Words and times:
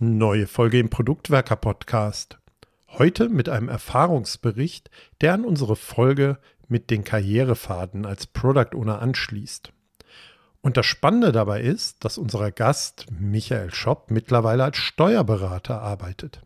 Neue 0.00 0.46
Folge 0.46 0.78
im 0.78 0.90
Produktwerker 0.90 1.56
Podcast. 1.56 2.38
Heute 2.86 3.28
mit 3.28 3.48
einem 3.48 3.68
Erfahrungsbericht, 3.68 4.92
der 5.20 5.34
an 5.34 5.44
unsere 5.44 5.74
Folge 5.74 6.38
mit 6.68 6.90
den 6.90 7.02
Karrierefaden 7.02 8.06
als 8.06 8.28
Product 8.28 8.76
Owner 8.76 9.02
anschließt. 9.02 9.72
Und 10.60 10.76
das 10.76 10.86
Spannende 10.86 11.32
dabei 11.32 11.62
ist, 11.62 12.04
dass 12.04 12.16
unser 12.16 12.52
Gast 12.52 13.06
Michael 13.10 13.74
Schopp 13.74 14.12
mittlerweile 14.12 14.62
als 14.62 14.76
Steuerberater 14.76 15.82
arbeitet. 15.82 16.42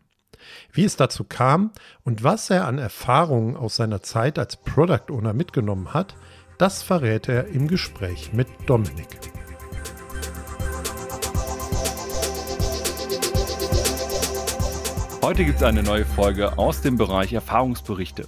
Wie 0.71 0.85
es 0.85 0.95
dazu 0.95 1.23
kam 1.23 1.73
und 2.03 2.23
was 2.23 2.49
er 2.49 2.65
an 2.65 2.79
Erfahrungen 2.79 3.55
aus 3.55 3.75
seiner 3.75 4.01
Zeit 4.01 4.39
als 4.39 4.57
Product 4.57 5.11
Owner 5.11 5.33
mitgenommen 5.33 5.93
hat, 5.93 6.15
das 6.57 6.81
verrät 6.81 7.29
er 7.29 7.49
im 7.49 7.67
Gespräch 7.67 8.33
mit 8.33 8.47
Dominik. 8.65 9.42
Heute 15.23 15.45
gibt 15.45 15.59
es 15.59 15.63
eine 15.63 15.83
neue 15.83 16.03
Folge 16.03 16.57
aus 16.57 16.81
dem 16.81 16.97
Bereich 16.97 17.31
Erfahrungsberichte. 17.31 18.27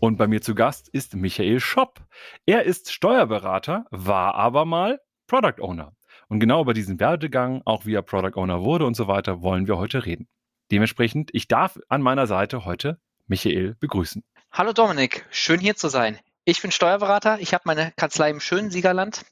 Und 0.00 0.16
bei 0.16 0.26
mir 0.26 0.40
zu 0.40 0.54
Gast 0.54 0.88
ist 0.88 1.14
Michael 1.14 1.60
Schopp. 1.60 2.00
Er 2.46 2.62
ist 2.62 2.90
Steuerberater, 2.90 3.84
war 3.90 4.34
aber 4.34 4.64
mal 4.64 5.00
Product 5.26 5.60
Owner. 5.60 5.94
Und 6.28 6.40
genau 6.40 6.62
über 6.62 6.72
diesen 6.72 6.98
Werdegang, 6.98 7.60
auch 7.66 7.84
wie 7.84 7.92
er 7.92 8.00
Product 8.00 8.40
Owner 8.40 8.62
wurde 8.62 8.86
und 8.86 8.94
so 8.94 9.06
weiter, 9.06 9.42
wollen 9.42 9.66
wir 9.66 9.76
heute 9.76 10.06
reden. 10.06 10.26
Dementsprechend, 10.72 11.28
ich 11.34 11.46
darf 11.46 11.78
an 11.90 12.00
meiner 12.00 12.26
Seite 12.26 12.64
heute 12.64 12.98
Michael 13.26 13.74
begrüßen. 13.78 14.24
Hallo 14.50 14.72
Dominik, 14.72 15.26
schön 15.30 15.60
hier 15.60 15.76
zu 15.76 15.90
sein. 15.90 16.18
Ich 16.46 16.62
bin 16.62 16.70
Steuerberater, 16.70 17.38
ich 17.40 17.52
habe 17.52 17.64
meine 17.66 17.92
Kanzlei 17.96 18.30
im 18.30 18.40
schönen 18.40 18.70
Siegerland. 18.70 19.26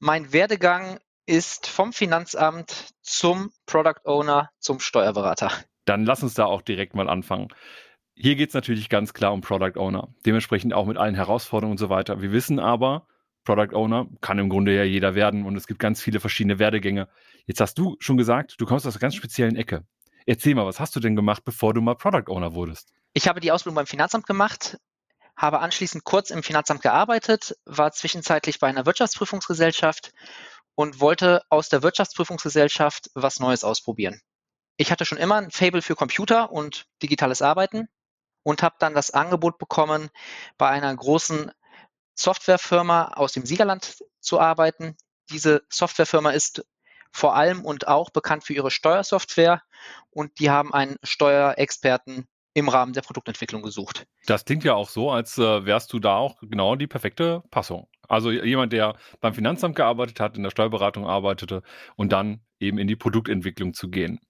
Mein 0.00 0.32
Werdegang 0.32 0.98
ist 1.26 1.68
vom 1.68 1.92
Finanzamt 1.92 2.92
zum 3.02 3.52
Product 3.66 4.00
Owner 4.04 4.50
zum 4.58 4.80
Steuerberater. 4.80 5.52
Dann 5.84 6.04
lass 6.04 6.22
uns 6.22 6.34
da 6.34 6.46
auch 6.46 6.62
direkt 6.62 6.94
mal 6.94 7.08
anfangen. 7.08 7.48
Hier 8.16 8.36
geht 8.36 8.50
es 8.50 8.54
natürlich 8.54 8.88
ganz 8.88 9.12
klar 9.12 9.32
um 9.32 9.40
Product 9.40 9.76
Owner. 9.76 10.14
Dementsprechend 10.24 10.72
auch 10.72 10.86
mit 10.86 10.96
allen 10.96 11.14
Herausforderungen 11.14 11.72
und 11.72 11.78
so 11.78 11.90
weiter. 11.90 12.22
Wir 12.22 12.32
wissen 12.32 12.60
aber, 12.60 13.06
Product 13.44 13.74
Owner 13.74 14.06
kann 14.20 14.38
im 14.38 14.48
Grunde 14.48 14.74
ja 14.74 14.84
jeder 14.84 15.14
werden 15.14 15.44
und 15.44 15.56
es 15.56 15.66
gibt 15.66 15.80
ganz 15.80 16.00
viele 16.00 16.20
verschiedene 16.20 16.58
Werdegänge. 16.58 17.08
Jetzt 17.46 17.60
hast 17.60 17.76
du 17.76 17.96
schon 17.98 18.16
gesagt, 18.16 18.54
du 18.58 18.66
kommst 18.66 18.86
aus 18.86 18.94
einer 18.94 19.00
ganz 19.00 19.14
speziellen 19.16 19.56
Ecke. 19.56 19.84
Erzähl 20.26 20.54
mal, 20.54 20.64
was 20.64 20.80
hast 20.80 20.96
du 20.96 21.00
denn 21.00 21.16
gemacht, 21.16 21.44
bevor 21.44 21.74
du 21.74 21.82
mal 21.82 21.94
Product 21.96 22.28
Owner 22.28 22.54
wurdest? 22.54 22.94
Ich 23.12 23.28
habe 23.28 23.40
die 23.40 23.52
Ausbildung 23.52 23.76
beim 23.76 23.86
Finanzamt 23.86 24.26
gemacht, 24.26 24.78
habe 25.36 25.60
anschließend 25.60 26.04
kurz 26.04 26.30
im 26.30 26.42
Finanzamt 26.42 26.80
gearbeitet, 26.80 27.56
war 27.66 27.92
zwischenzeitlich 27.92 28.60
bei 28.60 28.68
einer 28.68 28.86
Wirtschaftsprüfungsgesellschaft 28.86 30.12
und 30.74 31.00
wollte 31.00 31.42
aus 31.50 31.68
der 31.68 31.82
Wirtschaftsprüfungsgesellschaft 31.82 33.10
was 33.14 33.40
Neues 33.40 33.64
ausprobieren 33.64 34.20
ich 34.76 34.90
hatte 34.90 35.04
schon 35.04 35.18
immer 35.18 35.36
ein 35.36 35.50
Fable 35.50 35.82
für 35.82 35.94
Computer 35.94 36.50
und 36.50 36.86
digitales 37.02 37.42
Arbeiten 37.42 37.88
und 38.42 38.62
habe 38.62 38.76
dann 38.78 38.94
das 38.94 39.10
Angebot 39.10 39.58
bekommen, 39.58 40.10
bei 40.58 40.68
einer 40.68 40.94
großen 40.94 41.50
Softwarefirma 42.14 43.12
aus 43.14 43.32
dem 43.32 43.46
Siegerland 43.46 44.02
zu 44.20 44.40
arbeiten. 44.40 44.96
Diese 45.30 45.62
Softwarefirma 45.68 46.30
ist 46.30 46.64
vor 47.10 47.36
allem 47.36 47.64
und 47.64 47.88
auch 47.88 48.10
bekannt 48.10 48.44
für 48.44 48.54
ihre 48.54 48.70
Steuersoftware 48.70 49.62
und 50.10 50.38
die 50.40 50.50
haben 50.50 50.74
einen 50.74 50.96
Steuerexperten 51.02 52.26
im 52.54 52.68
Rahmen 52.68 52.92
der 52.92 53.02
Produktentwicklung 53.02 53.62
gesucht. 53.62 54.06
Das 54.26 54.44
klingt 54.44 54.64
ja 54.64 54.74
auch 54.74 54.88
so, 54.88 55.10
als 55.10 55.38
äh, 55.38 55.64
wärst 55.64 55.92
du 55.92 55.98
da 55.98 56.16
auch 56.16 56.38
genau 56.40 56.76
die 56.76 56.86
perfekte 56.86 57.42
Passung. 57.50 57.88
Also 58.08 58.30
jemand, 58.30 58.72
der 58.72 58.96
beim 59.20 59.34
Finanzamt 59.34 59.76
gearbeitet 59.76 60.20
hat, 60.20 60.36
in 60.36 60.42
der 60.42 60.50
Steuerberatung 60.50 61.06
arbeitete 61.06 61.62
und 61.96 62.12
dann 62.12 62.40
eben 62.60 62.78
in 62.78 62.86
die 62.86 62.96
Produktentwicklung 62.96 63.74
zu 63.74 63.88
gehen. 63.88 64.20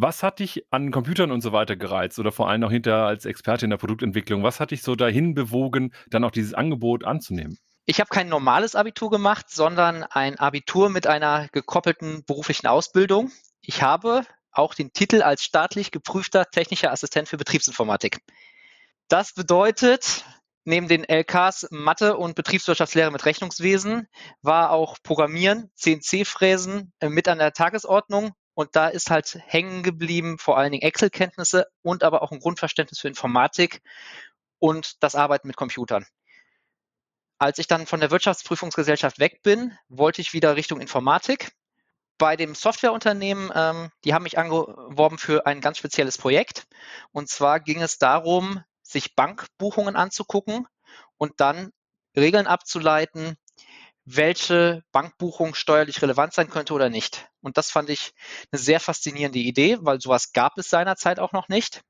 Was 0.00 0.22
hat 0.22 0.38
dich 0.38 0.64
an 0.70 0.92
Computern 0.92 1.32
und 1.32 1.40
so 1.40 1.50
weiter 1.50 1.74
gereizt 1.74 2.20
oder 2.20 2.30
vor 2.30 2.48
allem 2.48 2.62
auch 2.62 2.70
hinterher 2.70 3.06
als 3.06 3.24
Experte 3.24 3.66
in 3.66 3.70
der 3.70 3.78
Produktentwicklung? 3.78 4.44
Was 4.44 4.60
hat 4.60 4.70
dich 4.70 4.82
so 4.82 4.94
dahin 4.94 5.34
bewogen, 5.34 5.92
dann 6.06 6.22
auch 6.22 6.30
dieses 6.30 6.54
Angebot 6.54 7.02
anzunehmen? 7.02 7.58
Ich 7.84 7.98
habe 7.98 8.08
kein 8.08 8.28
normales 8.28 8.76
Abitur 8.76 9.10
gemacht, 9.10 9.46
sondern 9.50 10.04
ein 10.04 10.38
Abitur 10.38 10.88
mit 10.88 11.08
einer 11.08 11.48
gekoppelten 11.48 12.22
beruflichen 12.24 12.68
Ausbildung. 12.68 13.32
Ich 13.60 13.82
habe 13.82 14.22
auch 14.52 14.74
den 14.74 14.92
Titel 14.92 15.20
als 15.20 15.42
staatlich 15.42 15.90
geprüfter 15.90 16.44
technischer 16.48 16.92
Assistent 16.92 17.28
für 17.28 17.36
Betriebsinformatik. 17.36 18.20
Das 19.08 19.32
bedeutet, 19.34 20.24
neben 20.62 20.86
den 20.86 21.02
LKs 21.02 21.66
Mathe 21.72 22.16
und 22.16 22.36
Betriebswirtschaftslehre 22.36 23.10
mit 23.10 23.26
Rechnungswesen 23.26 24.06
war 24.42 24.70
auch 24.70 24.98
Programmieren, 25.02 25.72
CNC-Fräsen 25.74 26.92
äh, 27.00 27.08
mit 27.08 27.26
an 27.26 27.38
der 27.38 27.52
Tagesordnung 27.52 28.30
und 28.58 28.74
da 28.74 28.88
ist 28.88 29.08
halt 29.08 29.38
hängen 29.46 29.84
geblieben 29.84 30.36
vor 30.36 30.58
allen 30.58 30.72
Dingen 30.72 30.82
Excel-Kenntnisse 30.82 31.68
und 31.82 32.02
aber 32.02 32.22
auch 32.22 32.32
ein 32.32 32.40
Grundverständnis 32.40 32.98
für 32.98 33.06
Informatik 33.06 33.82
und 34.58 35.00
das 35.00 35.14
Arbeiten 35.14 35.46
mit 35.46 35.56
Computern. 35.56 36.04
Als 37.38 37.60
ich 37.60 37.68
dann 37.68 37.86
von 37.86 38.00
der 38.00 38.10
Wirtschaftsprüfungsgesellschaft 38.10 39.20
weg 39.20 39.44
bin, 39.44 39.78
wollte 39.88 40.20
ich 40.20 40.32
wieder 40.32 40.56
Richtung 40.56 40.80
Informatik. 40.80 41.52
Bei 42.18 42.34
dem 42.34 42.56
Softwareunternehmen, 42.56 43.52
ähm, 43.54 43.92
die 44.02 44.12
haben 44.12 44.24
mich 44.24 44.38
angeworben 44.38 45.18
für 45.18 45.46
ein 45.46 45.60
ganz 45.60 45.78
spezielles 45.78 46.18
Projekt. 46.18 46.66
Und 47.12 47.28
zwar 47.28 47.60
ging 47.60 47.80
es 47.80 47.98
darum, 47.98 48.64
sich 48.82 49.14
Bankbuchungen 49.14 49.94
anzugucken 49.94 50.66
und 51.16 51.34
dann 51.36 51.70
Regeln 52.16 52.48
abzuleiten, 52.48 53.36
welche 54.10 54.82
Bankbuchung 54.92 55.54
steuerlich 55.54 56.00
relevant 56.00 56.32
sein 56.32 56.48
könnte 56.48 56.72
oder 56.72 56.88
nicht. 56.88 57.28
Und 57.42 57.58
das 57.58 57.70
fand 57.70 57.90
ich 57.90 58.12
eine 58.50 58.58
sehr 58.58 58.80
faszinierende 58.80 59.38
Idee, 59.38 59.78
weil 59.82 60.00
sowas 60.00 60.32
gab 60.32 60.56
es 60.56 60.70
seinerzeit 60.70 61.20
auch 61.20 61.32
noch 61.32 61.48
nicht. 61.48 61.82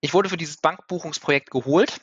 Ich 0.00 0.14
wurde 0.14 0.28
für 0.28 0.36
dieses 0.36 0.56
Bankbuchungsprojekt 0.56 1.50
geholt. 1.50 2.00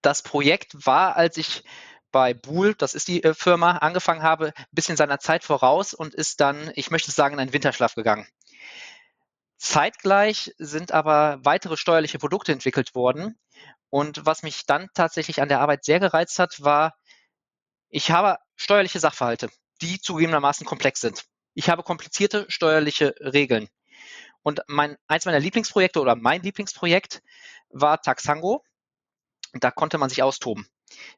Das 0.00 0.22
Projekt 0.22 0.86
war, 0.86 1.16
als 1.16 1.36
ich 1.38 1.64
bei 2.12 2.34
Buhl, 2.34 2.74
das 2.74 2.94
ist 2.94 3.08
die 3.08 3.22
äh, 3.24 3.34
Firma, 3.34 3.78
angefangen 3.78 4.22
habe, 4.22 4.52
ein 4.56 4.64
bisschen 4.70 4.96
seiner 4.96 5.18
Zeit 5.18 5.42
voraus 5.44 5.92
und 5.92 6.14
ist 6.14 6.40
dann, 6.40 6.70
ich 6.74 6.90
möchte 6.90 7.10
sagen, 7.10 7.34
in 7.34 7.40
einen 7.40 7.52
Winterschlaf 7.52 7.94
gegangen. 7.94 8.26
Zeitgleich 9.58 10.54
sind 10.58 10.92
aber 10.92 11.40
weitere 11.42 11.76
steuerliche 11.76 12.18
Produkte 12.18 12.52
entwickelt 12.52 12.94
worden. 12.94 13.36
Und 13.90 14.24
was 14.24 14.42
mich 14.42 14.66
dann 14.66 14.88
tatsächlich 14.94 15.42
an 15.42 15.48
der 15.48 15.60
Arbeit 15.60 15.84
sehr 15.84 15.98
gereizt 15.98 16.38
hat, 16.38 16.62
war 16.62 16.94
ich 17.90 18.10
habe 18.10 18.38
steuerliche 18.56 19.00
Sachverhalte, 19.00 19.48
die 19.80 20.00
zugegebenermaßen 20.00 20.66
komplex 20.66 21.00
sind. 21.00 21.24
Ich 21.54 21.70
habe 21.70 21.82
komplizierte 21.82 22.46
steuerliche 22.48 23.14
Regeln. 23.20 23.68
Und 24.42 24.62
mein, 24.66 24.96
eins 25.06 25.24
meiner 25.24 25.40
Lieblingsprojekte 25.40 26.00
oder 26.00 26.16
mein 26.16 26.42
Lieblingsprojekt 26.42 27.22
war 27.70 28.00
Taxango. 28.00 28.64
Da 29.52 29.70
konnte 29.70 29.98
man 29.98 30.08
sich 30.08 30.22
austoben. 30.22 30.68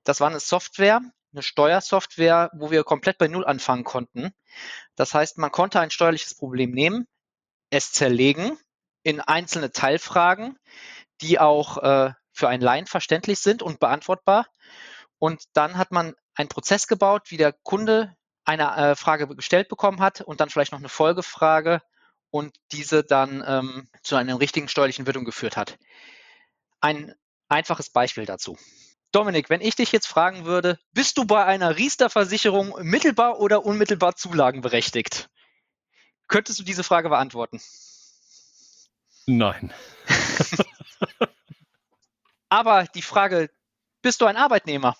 Das 0.04 0.20
war 0.20 0.28
eine 0.28 0.40
Software, 0.40 1.00
eine 1.32 1.42
Steuersoftware, 1.42 2.50
wo 2.54 2.70
wir 2.70 2.84
komplett 2.84 3.18
bei 3.18 3.28
Null 3.28 3.44
anfangen 3.44 3.84
konnten. 3.84 4.32
Das 4.96 5.14
heißt, 5.14 5.38
man 5.38 5.52
konnte 5.52 5.80
ein 5.80 5.90
steuerliches 5.90 6.34
Problem 6.34 6.70
nehmen, 6.70 7.06
es 7.70 7.92
zerlegen 7.92 8.58
in 9.02 9.20
einzelne 9.20 9.70
Teilfragen, 9.72 10.58
die 11.20 11.38
auch 11.38 11.78
äh, 11.78 12.12
für 12.32 12.48
einen 12.48 12.62
Laien 12.62 12.86
verständlich 12.86 13.40
sind 13.40 13.62
und 13.62 13.80
beantwortbar. 13.80 14.46
Und 15.20 15.44
dann 15.52 15.76
hat 15.76 15.92
man 15.92 16.14
einen 16.34 16.48
Prozess 16.48 16.88
gebaut, 16.88 17.30
wie 17.30 17.36
der 17.36 17.52
Kunde 17.52 18.16
eine 18.44 18.76
äh, 18.76 18.96
Frage 18.96 19.28
gestellt 19.28 19.68
bekommen 19.68 20.00
hat 20.00 20.22
und 20.22 20.40
dann 20.40 20.48
vielleicht 20.48 20.72
noch 20.72 20.78
eine 20.78 20.88
Folgefrage 20.88 21.82
und 22.30 22.56
diese 22.72 23.04
dann 23.04 23.44
ähm, 23.46 23.88
zu 24.02 24.16
einer 24.16 24.40
richtigen 24.40 24.66
steuerlichen 24.66 25.06
Wirkung 25.06 25.26
geführt 25.26 25.58
hat. 25.58 25.78
Ein 26.80 27.14
einfaches 27.48 27.90
Beispiel 27.90 28.24
dazu. 28.24 28.56
Dominik, 29.12 29.50
wenn 29.50 29.60
ich 29.60 29.76
dich 29.76 29.92
jetzt 29.92 30.06
fragen 30.06 30.46
würde, 30.46 30.78
bist 30.92 31.18
du 31.18 31.26
bei 31.26 31.44
einer 31.44 31.76
Riester-Versicherung 31.76 32.74
mittelbar 32.80 33.40
oder 33.40 33.66
unmittelbar 33.66 34.16
zulagenberechtigt? 34.16 35.28
Könntest 36.28 36.60
du 36.60 36.62
diese 36.62 36.84
Frage 36.84 37.10
beantworten? 37.10 37.60
Nein. 39.26 39.74
Aber 42.48 42.84
die 42.94 43.02
Frage, 43.02 43.50
bist 44.00 44.22
du 44.22 44.26
ein 44.26 44.38
Arbeitnehmer? 44.38 44.96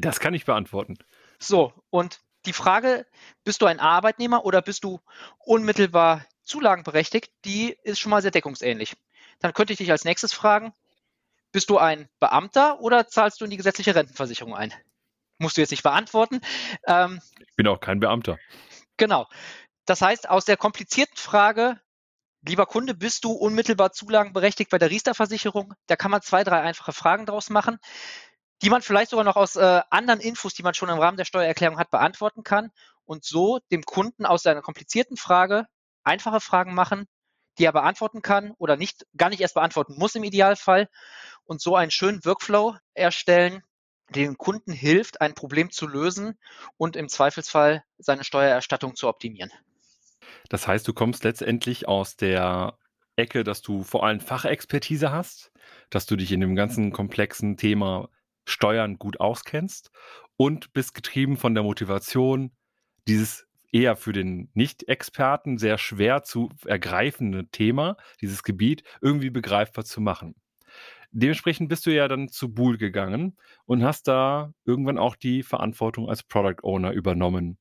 Das 0.00 0.20
kann 0.20 0.34
ich 0.34 0.44
beantworten. 0.44 0.98
So, 1.38 1.72
und 1.90 2.20
die 2.46 2.52
Frage, 2.52 3.06
bist 3.44 3.62
du 3.62 3.66
ein 3.66 3.80
Arbeitnehmer 3.80 4.44
oder 4.44 4.62
bist 4.62 4.84
du 4.84 5.00
unmittelbar 5.38 6.24
zulagenberechtigt, 6.42 7.32
die 7.44 7.76
ist 7.82 7.98
schon 7.98 8.10
mal 8.10 8.22
sehr 8.22 8.30
deckungsähnlich. 8.30 8.96
Dann 9.40 9.52
könnte 9.52 9.72
ich 9.72 9.78
dich 9.78 9.90
als 9.90 10.04
nächstes 10.04 10.32
fragen, 10.32 10.74
bist 11.52 11.70
du 11.70 11.78
ein 11.78 12.08
Beamter 12.20 12.80
oder 12.80 13.06
zahlst 13.06 13.40
du 13.40 13.44
in 13.44 13.50
die 13.50 13.56
gesetzliche 13.56 13.94
Rentenversicherung 13.94 14.54
ein? 14.54 14.72
Musst 15.38 15.56
du 15.56 15.60
jetzt 15.60 15.70
nicht 15.70 15.82
beantworten. 15.82 16.40
Ähm, 16.86 17.20
ich 17.40 17.56
bin 17.56 17.66
auch 17.66 17.80
kein 17.80 18.00
Beamter. 18.00 18.38
Genau. 18.96 19.26
Das 19.84 20.00
heißt, 20.00 20.28
aus 20.28 20.44
der 20.44 20.56
komplizierten 20.56 21.16
Frage, 21.16 21.80
lieber 22.46 22.66
Kunde, 22.66 22.94
bist 22.94 23.24
du 23.24 23.32
unmittelbar 23.32 23.92
zulagenberechtigt 23.92 24.70
bei 24.70 24.78
der 24.78 24.90
Riester-Versicherung? 24.90 25.74
Da 25.86 25.96
kann 25.96 26.10
man 26.10 26.22
zwei, 26.22 26.44
drei 26.44 26.60
einfache 26.60 26.92
Fragen 26.92 27.26
draus 27.26 27.50
machen 27.50 27.78
die 28.64 28.70
man 28.70 28.80
vielleicht 28.80 29.10
sogar 29.10 29.26
noch 29.26 29.36
aus 29.36 29.56
äh, 29.56 29.82
anderen 29.90 30.20
Infos, 30.20 30.54
die 30.54 30.62
man 30.62 30.72
schon 30.72 30.88
im 30.88 30.98
Rahmen 30.98 31.18
der 31.18 31.26
Steuererklärung 31.26 31.78
hat, 31.78 31.90
beantworten 31.90 32.44
kann 32.44 32.70
und 33.04 33.22
so 33.22 33.60
dem 33.70 33.82
Kunden 33.82 34.24
aus 34.24 34.42
seiner 34.42 34.62
komplizierten 34.62 35.18
Frage 35.18 35.66
einfache 36.02 36.40
Fragen 36.40 36.74
machen, 36.74 37.06
die 37.58 37.66
er 37.66 37.72
beantworten 37.72 38.22
kann 38.22 38.52
oder 38.56 38.76
nicht, 38.76 39.06
gar 39.18 39.28
nicht 39.28 39.42
erst 39.42 39.54
beantworten 39.54 39.96
muss 39.98 40.14
im 40.14 40.24
Idealfall 40.24 40.88
und 41.44 41.60
so 41.60 41.76
einen 41.76 41.90
schönen 41.90 42.24
Workflow 42.24 42.76
erstellen, 42.94 43.62
dem 44.08 44.38
Kunden 44.38 44.72
hilft, 44.72 45.20
ein 45.20 45.34
Problem 45.34 45.70
zu 45.70 45.86
lösen 45.86 46.38
und 46.78 46.96
im 46.96 47.10
Zweifelsfall 47.10 47.84
seine 47.98 48.24
Steuererstattung 48.24 48.96
zu 48.96 49.08
optimieren. 49.08 49.50
Das 50.48 50.66
heißt, 50.66 50.88
du 50.88 50.94
kommst 50.94 51.24
letztendlich 51.24 51.86
aus 51.86 52.16
der 52.16 52.78
Ecke, 53.16 53.44
dass 53.44 53.60
du 53.60 53.82
vor 53.82 54.04
allem 54.04 54.20
Fachexpertise 54.20 55.12
hast, 55.12 55.52
dass 55.90 56.06
du 56.06 56.16
dich 56.16 56.32
in 56.32 56.40
dem 56.40 56.56
ganzen 56.56 56.92
komplexen 56.92 57.58
Thema 57.58 58.08
Steuern 58.46 58.98
gut 58.98 59.20
auskennst 59.20 59.90
und 60.36 60.72
bist 60.72 60.94
getrieben 60.94 61.36
von 61.36 61.54
der 61.54 61.64
Motivation, 61.64 62.52
dieses 63.06 63.46
eher 63.72 63.96
für 63.96 64.12
den 64.12 64.50
Nicht-Experten 64.54 65.58
sehr 65.58 65.78
schwer 65.78 66.22
zu 66.22 66.50
ergreifende 66.64 67.48
Thema, 67.48 67.96
dieses 68.20 68.42
Gebiet, 68.44 68.84
irgendwie 69.00 69.30
begreifbar 69.30 69.84
zu 69.84 70.00
machen. 70.00 70.36
Dementsprechend 71.10 71.68
bist 71.68 71.86
du 71.86 71.94
ja 71.94 72.08
dann 72.08 72.28
zu 72.28 72.52
Bool 72.52 72.76
gegangen 72.76 73.36
und 73.66 73.84
hast 73.84 74.08
da 74.08 74.52
irgendwann 74.64 74.98
auch 74.98 75.16
die 75.16 75.42
Verantwortung 75.42 76.08
als 76.08 76.22
Product 76.22 76.62
Owner 76.62 76.92
übernommen. 76.92 77.58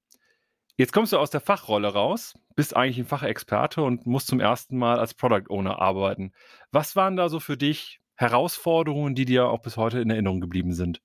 Jetzt 0.75 0.91
kommst 0.91 1.13
du 1.13 1.19
aus 1.19 1.29
der 1.29 1.41
Fachrolle 1.41 1.89
raus, 1.93 2.33
bist 2.55 2.75
eigentlich 2.75 2.97
ein 2.97 3.05
Fachexperte 3.05 3.83
und 3.83 4.07
musst 4.07 4.27
zum 4.27 4.39
ersten 4.39 4.77
Mal 4.77 4.99
als 4.99 5.13
Product 5.13 5.49
Owner 5.49 5.79
arbeiten. 5.79 6.31
Was 6.71 6.95
waren 6.95 7.15
da 7.15 7.29
so 7.29 7.39
für 7.39 7.57
dich 7.57 8.01
Herausforderungen, 8.15 9.15
die 9.15 9.25
dir 9.25 9.47
auch 9.47 9.61
bis 9.61 9.77
heute 9.77 9.99
in 9.99 10.09
Erinnerung 10.09 10.41
geblieben 10.41 10.73
sind? 10.73 11.01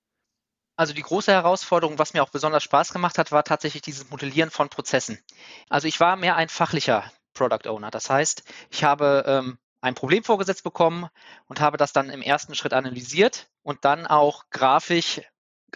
Also 0.76 0.94
die 0.94 1.02
große 1.02 1.32
Herausforderung, 1.32 1.98
was 1.98 2.14
mir 2.14 2.22
auch 2.22 2.30
besonders 2.30 2.62
Spaß 2.62 2.92
gemacht 2.92 3.18
hat, 3.18 3.32
war 3.32 3.42
tatsächlich 3.42 3.82
dieses 3.82 4.10
Modellieren 4.10 4.50
von 4.50 4.68
Prozessen. 4.68 5.18
Also 5.68 5.88
ich 5.88 5.98
war 5.98 6.14
mehr 6.14 6.36
ein 6.36 6.48
fachlicher 6.48 7.10
Product 7.34 7.68
Owner. 7.68 7.90
Das 7.90 8.08
heißt, 8.10 8.44
ich 8.70 8.84
habe 8.84 9.24
ähm, 9.26 9.58
ein 9.80 9.94
Problem 9.94 10.22
vorgesetzt 10.22 10.62
bekommen 10.62 11.08
und 11.46 11.60
habe 11.60 11.78
das 11.78 11.92
dann 11.92 12.10
im 12.10 12.22
ersten 12.22 12.54
Schritt 12.54 12.72
analysiert 12.72 13.48
und 13.62 13.84
dann 13.84 14.06
auch 14.06 14.44
grafisch 14.50 15.20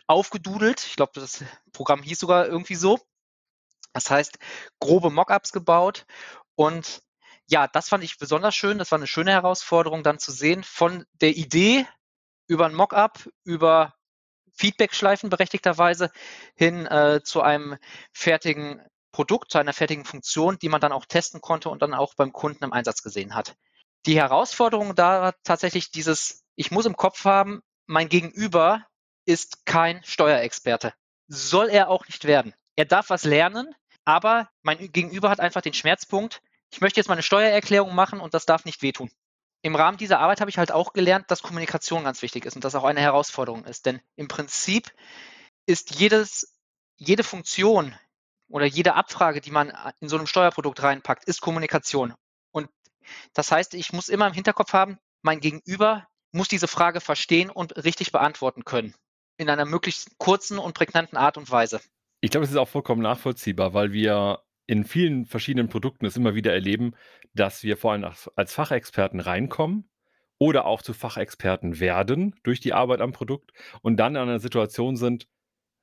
aufgedudelt. 0.06 0.86
Ich 0.86 0.96
glaube, 0.96 1.12
das 1.16 1.44
Programm 1.72 2.02
hieß 2.02 2.20
sogar 2.20 2.46
irgendwie 2.46 2.74
so. 2.74 3.00
Das 3.92 4.10
heißt, 4.10 4.38
grobe 4.80 5.10
Mockups 5.10 5.52
gebaut 5.52 6.06
und 6.54 7.02
ja, 7.52 7.68
das 7.68 7.90
fand 7.90 8.02
ich 8.02 8.16
besonders 8.16 8.54
schön. 8.54 8.78
Das 8.78 8.90
war 8.92 8.98
eine 8.98 9.06
schöne 9.06 9.30
Herausforderung, 9.30 10.02
dann 10.02 10.18
zu 10.18 10.32
sehen, 10.32 10.64
von 10.64 11.04
der 11.20 11.36
Idee 11.36 11.86
über 12.46 12.64
ein 12.64 12.74
Mockup, 12.74 13.28
über 13.44 13.94
Feedback-Schleifen 14.54 15.28
berechtigterweise 15.28 16.10
hin 16.54 16.86
äh, 16.86 17.20
zu 17.22 17.42
einem 17.42 17.76
fertigen 18.10 18.80
Produkt, 19.12 19.50
zu 19.50 19.58
einer 19.58 19.74
fertigen 19.74 20.06
Funktion, 20.06 20.58
die 20.60 20.70
man 20.70 20.80
dann 20.80 20.92
auch 20.92 21.04
testen 21.04 21.42
konnte 21.42 21.68
und 21.68 21.82
dann 21.82 21.92
auch 21.92 22.14
beim 22.14 22.32
Kunden 22.32 22.64
im 22.64 22.72
Einsatz 22.72 23.02
gesehen 23.02 23.34
hat. 23.34 23.54
Die 24.06 24.16
Herausforderung 24.16 24.94
da 24.94 25.20
war 25.20 25.34
tatsächlich 25.44 25.90
dieses, 25.90 26.44
ich 26.56 26.70
muss 26.70 26.86
im 26.86 26.96
Kopf 26.96 27.26
haben, 27.26 27.60
mein 27.86 28.08
Gegenüber 28.08 28.86
ist 29.26 29.66
kein 29.66 30.02
Steuerexperte. 30.04 30.94
Soll 31.28 31.68
er 31.68 31.90
auch 31.90 32.06
nicht 32.06 32.24
werden. 32.24 32.54
Er 32.76 32.86
darf 32.86 33.10
was 33.10 33.24
lernen, 33.24 33.74
aber 34.06 34.48
mein 34.62 34.90
Gegenüber 34.90 35.28
hat 35.28 35.38
einfach 35.38 35.60
den 35.60 35.74
Schmerzpunkt, 35.74 36.40
ich 36.72 36.80
möchte 36.80 36.98
jetzt 36.98 37.08
mal 37.08 37.14
eine 37.14 37.22
Steuererklärung 37.22 37.94
machen 37.94 38.20
und 38.20 38.34
das 38.34 38.46
darf 38.46 38.64
nicht 38.64 38.82
wehtun. 38.82 39.10
Im 39.62 39.76
Rahmen 39.76 39.98
dieser 39.98 40.18
Arbeit 40.18 40.40
habe 40.40 40.50
ich 40.50 40.58
halt 40.58 40.72
auch 40.72 40.92
gelernt, 40.92 41.30
dass 41.30 41.42
Kommunikation 41.42 42.02
ganz 42.02 42.22
wichtig 42.22 42.46
ist 42.46 42.56
und 42.56 42.64
das 42.64 42.74
auch 42.74 42.84
eine 42.84 43.00
Herausforderung 43.00 43.64
ist. 43.64 43.86
Denn 43.86 44.00
im 44.16 44.26
Prinzip 44.26 44.92
ist 45.66 45.94
jedes, 45.94 46.56
jede 46.96 47.22
Funktion 47.22 47.94
oder 48.48 48.66
jede 48.66 48.94
Abfrage, 48.94 49.40
die 49.40 49.52
man 49.52 49.72
in 50.00 50.08
so 50.08 50.16
einem 50.16 50.26
Steuerprodukt 50.26 50.82
reinpackt, 50.82 51.24
ist 51.24 51.40
Kommunikation. 51.40 52.14
Und 52.50 52.68
das 53.34 53.52
heißt, 53.52 53.74
ich 53.74 53.92
muss 53.92 54.08
immer 54.08 54.26
im 54.26 54.32
Hinterkopf 54.32 54.72
haben, 54.72 54.98
mein 55.22 55.40
Gegenüber 55.40 56.08
muss 56.32 56.48
diese 56.48 56.68
Frage 56.68 57.00
verstehen 57.00 57.50
und 57.50 57.84
richtig 57.84 58.10
beantworten 58.10 58.64
können. 58.64 58.94
In 59.36 59.48
einer 59.48 59.64
möglichst 59.64 60.18
kurzen 60.18 60.58
und 60.58 60.74
prägnanten 60.74 61.16
Art 61.16 61.36
und 61.36 61.50
Weise. 61.50 61.80
Ich 62.20 62.30
glaube, 62.30 62.44
es 62.44 62.50
ist 62.50 62.56
auch 62.56 62.68
vollkommen 62.68 63.02
nachvollziehbar, 63.02 63.74
weil 63.74 63.92
wir 63.92 64.42
in 64.66 64.84
vielen 64.84 65.26
verschiedenen 65.26 65.68
Produkten 65.68 66.06
es 66.06 66.16
immer 66.16 66.34
wieder 66.34 66.52
erleben, 66.52 66.94
dass 67.34 67.62
wir 67.62 67.76
vor 67.76 67.92
allem 67.92 68.04
als 68.36 68.54
Fachexperten 68.54 69.20
reinkommen 69.20 69.88
oder 70.38 70.66
auch 70.66 70.82
zu 70.82 70.92
Fachexperten 70.92 71.80
werden 71.80 72.34
durch 72.42 72.60
die 72.60 72.72
Arbeit 72.72 73.00
am 73.00 73.12
Produkt 73.12 73.52
und 73.82 73.96
dann 73.96 74.16
in 74.16 74.22
einer 74.22 74.40
Situation 74.40 74.96
sind, 74.96 75.28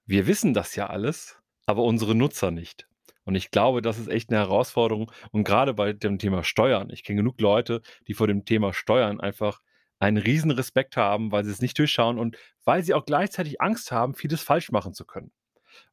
wir 0.06 0.28
wissen 0.28 0.54
das 0.54 0.76
ja 0.76 0.88
alles, 0.88 1.40
aber 1.66 1.84
unsere 1.84 2.16
Nutzer 2.16 2.52
nicht. 2.52 2.88
Und 3.26 3.36
ich 3.36 3.52
glaube, 3.52 3.84
das 3.84 4.00
ist 4.00 4.08
echt 4.08 4.31
eine 4.31 4.40
Herausforderung. 4.40 5.12
Und 5.31 5.44
gerade 5.44 5.76
bei 5.76 5.94
dem 5.94 6.18
Thema 6.18 6.44
Steuern, 6.44 6.90
ich 6.90 7.04
kenne 7.04 7.18
genug 7.18 7.40
Leute, 7.40 7.84
die 8.08 8.16
vor 8.16 8.26
dem 8.26 8.44
Thema 8.44 8.74
Steuern 8.74 9.22
einfach 9.22 9.62
einen 10.00 10.18
riesen 10.18 10.50
Respekt 10.50 10.98
haben, 10.98 11.31
weil 11.31 11.46
sie 11.46 11.52
es 11.52 11.62
nicht 11.62 11.78
durchschauen 11.78 12.18
und 12.18 12.38
weil 12.66 12.84
sie 12.84 12.96
auch 12.96 13.06
gleichzeitig 13.06 13.62
Angst 13.62 13.92
haben, 13.92 14.16
vieles 14.16 14.42
falsch 14.42 14.72
machen 14.72 14.96
zu 14.96 15.06
können. 15.06 15.31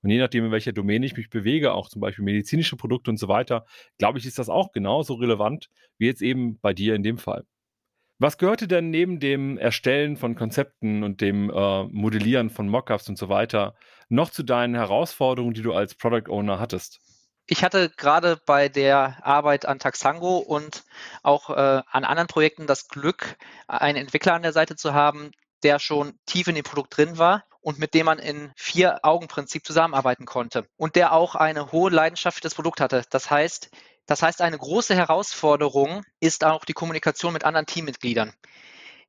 Und 0.03 0.11
je 0.11 0.19
nachdem, 0.19 0.47
in 0.47 0.53
welcher 0.53 0.73
Domäne 0.73 1.07
ich 1.07 1.17
mich 1.17 1.31
bewege, 1.31 1.73
auch 1.73 1.89
zum 1.89 2.01
Beispiel 2.01 2.25
medizinische 2.25 2.77
Produkte 2.77 3.11
und 3.11 3.17
so 3.19 3.29
weiter, 3.29 3.67
glaube 3.99 4.19
ich, 4.19 4.27
ist 4.27 4.39
das 4.39 4.49
auch 4.49 4.73
genauso 4.73 5.15
relevant 5.15 5.69
wie 5.99 6.07
jetzt 6.07 6.23
eben 6.23 6.59
bei 6.61 6.73
dir 6.73 6.95
in 6.95 7.03
dem 7.03 7.19
Fall. 7.19 7.45
Was 8.19 8.39
gehörte 8.39 8.67
denn 8.67 8.89
neben 8.89 9.21
dem 9.21 9.59
Erstellen 9.59 10.17
von 10.17 10.37
Konzepten 10.37 11.03
und 11.03 11.21
dem 11.21 11.51
äh, 11.51 11.85
Modellieren 11.85 12.49
von 12.49 12.67
Mockups 12.67 13.11
und 13.11 13.19
so 13.19 13.29
weiter 13.29 13.75
noch 14.09 14.31
zu 14.31 14.43
deinen 14.43 14.75
Herausforderungen, 14.75 15.53
die 15.53 15.61
du 15.63 15.75
als 15.75 15.95
Product 15.95 16.31
Owner 16.31 16.59
hattest? 16.59 17.01
Ich 17.47 17.63
hatte 17.63 17.91
gerade 17.91 18.41
bei 18.47 18.69
der 18.69 19.19
Arbeit 19.23 19.67
an 19.67 19.79
Taxango 19.79 20.39
und 20.39 20.85
auch 21.23 21.51
äh, 21.51 21.83
an 21.87 22.05
anderen 22.05 22.27
Projekten 22.27 22.67
das 22.67 22.89
Glück, 22.89 23.37
einen 23.69 23.99
Entwickler 23.99 24.35
an 24.35 24.43
der 24.43 24.53
Seite 24.53 24.77
zu 24.77 24.95
haben, 24.95 25.31
der 25.63 25.79
schon 25.79 26.15
tief 26.25 26.49
in 26.49 26.55
dem 26.55 26.65
Produkt 26.65 26.97
drin 26.97 27.19
war 27.19 27.45
und 27.67 27.81
mit 27.81 27.95
dem 27.95 28.07
man 28.07 28.21
in 28.21 28.53
Vier-Augen-Prinzip 28.55 29.67
zusammenarbeiten 29.67 30.25
konnte 30.25 30.69
und 30.77 30.95
der 30.95 31.13
auch 31.13 31.35
eine 31.35 31.73
hohe 31.73 31.91
Leidenschaft 31.91 32.37
für 32.37 32.43
das 32.43 32.55
Produkt 32.55 32.81
hatte. 32.81 33.03
Das 33.11 33.29
heißt, 33.29 33.71
das 34.07 34.23
heißt, 34.23 34.41
eine 34.41 34.57
große 34.57 34.95
Herausforderung 34.95 36.05
ist 36.21 36.45
auch 36.45 36.65
die 36.65 36.75
Kommunikation 36.75 37.33
mit 37.33 37.43
anderen 37.43 37.67
Teammitgliedern. 37.67 38.33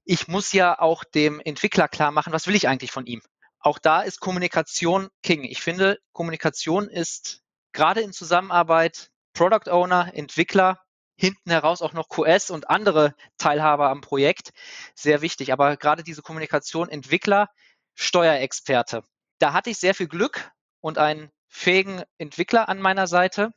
Ich 0.05 0.27
muss 0.27 0.53
ja 0.53 0.79
auch 0.79 1.03
dem 1.03 1.39
Entwickler 1.39 1.87
klar 1.87 2.09
machen, 2.09 2.33
was 2.33 2.47
will 2.47 2.55
ich 2.55 2.67
eigentlich 2.67 2.91
von 2.91 3.05
ihm. 3.05 3.21
Auch 3.59 3.77
da 3.77 4.01
ist 4.01 4.21
Kommunikation 4.21 5.09
King. 5.21 5.43
Ich 5.43 5.61
finde, 5.61 5.99
Kommunikation 6.11 6.89
ist 6.89 7.43
gerade 7.73 8.01
in 8.01 8.11
Zusammenarbeit 8.11 9.11
Product 9.33 9.69
Owner, 9.69 10.15
Entwickler 10.15 10.79
hinten 11.15 11.51
heraus 11.51 11.83
auch 11.83 11.93
noch 11.93 12.09
QS 12.09 12.49
und 12.49 12.71
andere 12.71 13.13
Teilhaber 13.37 13.89
am 13.89 14.01
Projekt 14.01 14.51
sehr 14.95 15.21
wichtig. 15.21 15.53
Aber 15.53 15.77
gerade 15.77 16.03
diese 16.03 16.23
Kommunikation 16.23 16.89
Entwickler, 16.89 17.49
Steuerexperte. 17.97 19.03
Da 19.39 19.53
hatte 19.53 19.71
ich 19.71 19.79
sehr 19.79 19.95
viel 19.95 20.07
Glück 20.07 20.51
und 20.81 20.97
einen 20.97 21.31
fähigen 21.49 22.03
Entwickler 22.17 22.69
an 22.69 22.79
meiner 22.79 23.07
Seite. 23.07 23.51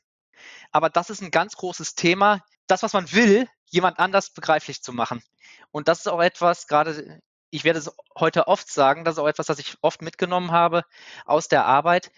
Aber 0.72 0.88
das 0.88 1.10
ist 1.10 1.20
ein 1.20 1.30
ganz 1.30 1.56
großes 1.56 1.94
Thema. 1.94 2.42
Das, 2.66 2.82
was 2.82 2.94
man 2.94 3.12
will, 3.12 3.46
jemand 3.66 3.98
anders 3.98 4.30
begreiflich 4.30 4.82
zu 4.82 4.92
machen. 4.92 5.22
Und 5.70 5.88
das 5.88 6.00
ist 6.00 6.08
auch 6.08 6.22
etwas, 6.22 6.66
gerade, 6.66 7.20
ich 7.50 7.64
werde 7.64 7.78
es 7.78 7.94
heute 8.18 8.48
oft 8.48 8.70
sagen, 8.72 9.04
das 9.04 9.14
ist 9.14 9.18
auch 9.18 9.28
etwas, 9.28 9.46
das 9.46 9.58
ich 9.58 9.76
oft 9.82 10.00
mitgenommen 10.00 10.52
habe 10.52 10.84
aus 11.26 11.48
der 11.48 11.66
Arbeit. 11.66 12.10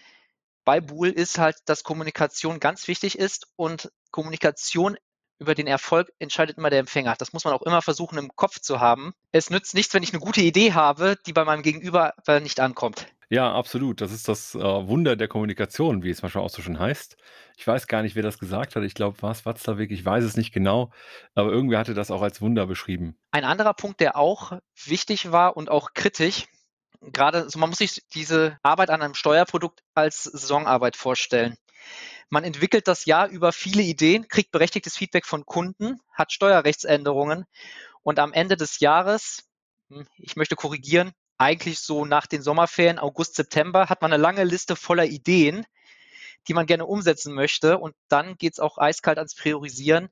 Bei 0.63 0.79
Bool 0.79 1.09
ist 1.09 1.39
halt, 1.39 1.57
dass 1.65 1.83
Kommunikation 1.83 2.61
ganz 2.61 2.87
wichtig 2.87 3.19
ist 3.19 3.47
und 3.57 3.91
Kommunikation 4.11 4.97
über 5.39 5.55
den 5.55 5.67
Erfolg 5.67 6.11
entscheidet 6.19 6.57
immer 6.57 6.69
der 6.69 6.79
Empfänger. 6.79 7.15
Das 7.17 7.33
muss 7.33 7.43
man 7.43 7.53
auch 7.53 7.61
immer 7.61 7.81
versuchen 7.81 8.17
im 8.17 8.35
Kopf 8.35 8.59
zu 8.59 8.79
haben. 8.79 9.13
Es 9.31 9.49
nützt 9.49 9.73
nichts, 9.73 9.93
wenn 9.93 10.03
ich 10.03 10.13
eine 10.13 10.21
gute 10.21 10.41
Idee 10.41 10.73
habe, 10.73 11.17
die 11.25 11.33
bei 11.33 11.43
meinem 11.43 11.63
Gegenüber 11.63 12.13
nicht 12.41 12.59
ankommt. 12.59 13.07
Ja, 13.29 13.51
absolut. 13.51 13.99
Das 13.99 14.11
ist 14.11 14.27
das 14.27 14.53
äh, 14.53 14.59
Wunder 14.59 15.15
der 15.15 15.27
Kommunikation, 15.27 16.03
wie 16.03 16.11
es 16.11 16.21
manchmal 16.21 16.43
auch 16.43 16.51
so 16.51 16.61
schon 16.61 16.77
heißt. 16.77 17.17
Ich 17.57 17.65
weiß 17.65 17.87
gar 17.87 18.03
nicht, 18.03 18.15
wer 18.15 18.21
das 18.21 18.37
gesagt 18.37 18.75
hat. 18.75 18.83
Ich 18.83 18.93
glaube, 18.93 19.21
war 19.23 19.31
es 19.31 19.45
Watzlawick, 19.45 19.89
ich 19.89 20.05
weiß 20.05 20.23
es 20.23 20.37
nicht 20.37 20.53
genau. 20.53 20.91
Aber 21.33 21.51
irgendwer 21.51 21.79
hatte 21.79 21.95
das 21.95 22.11
auch 22.11 22.21
als 22.21 22.41
Wunder 22.41 22.67
beschrieben. 22.67 23.17
Ein 23.31 23.43
anderer 23.43 23.73
Punkt, 23.73 24.01
der 24.01 24.17
auch 24.17 24.59
wichtig 24.85 25.31
war 25.31 25.57
und 25.57 25.71
auch 25.71 25.93
kritisch, 25.95 26.45
gerade, 27.11 27.41
also 27.41 27.59
man 27.59 27.69
muss 27.69 27.79
sich 27.79 28.03
diese 28.13 28.57
Arbeit 28.63 28.89
an 28.89 29.01
einem 29.01 29.15
Steuerprodukt 29.15 29.81
als 29.93 30.23
Saisonarbeit 30.23 30.95
vorstellen. 30.95 31.55
Man 32.29 32.43
entwickelt 32.43 32.87
das 32.87 33.05
Jahr 33.05 33.27
über 33.27 33.51
viele 33.51 33.83
Ideen, 33.83 34.27
kriegt 34.27 34.51
berechtigtes 34.51 34.97
Feedback 34.97 35.25
von 35.25 35.45
Kunden, 35.45 35.99
hat 36.11 36.31
Steuerrechtsänderungen 36.31 37.45
und 38.01 38.19
am 38.19 38.33
Ende 38.33 38.57
des 38.57 38.79
Jahres, 38.79 39.43
hm, 39.89 40.07
ich 40.17 40.35
möchte 40.35 40.55
korrigieren, 40.55 41.11
eigentlich 41.37 41.79
so 41.79 42.05
nach 42.05 42.27
den 42.27 42.41
Sommerferien, 42.41 42.99
August, 42.99 43.35
September, 43.35 43.89
hat 43.89 44.01
man 44.01 44.13
eine 44.13 44.21
lange 44.21 44.43
Liste 44.43 44.75
voller 44.75 45.05
Ideen, 45.05 45.65
die 46.47 46.53
man 46.53 46.65
gerne 46.65 46.85
umsetzen 46.85 47.33
möchte. 47.33 47.77
Und 47.77 47.95
dann 48.07 48.37
geht 48.37 48.53
es 48.53 48.59
auch 48.59 48.77
eiskalt 48.77 49.17
ans 49.17 49.35
Priorisieren. 49.35 50.09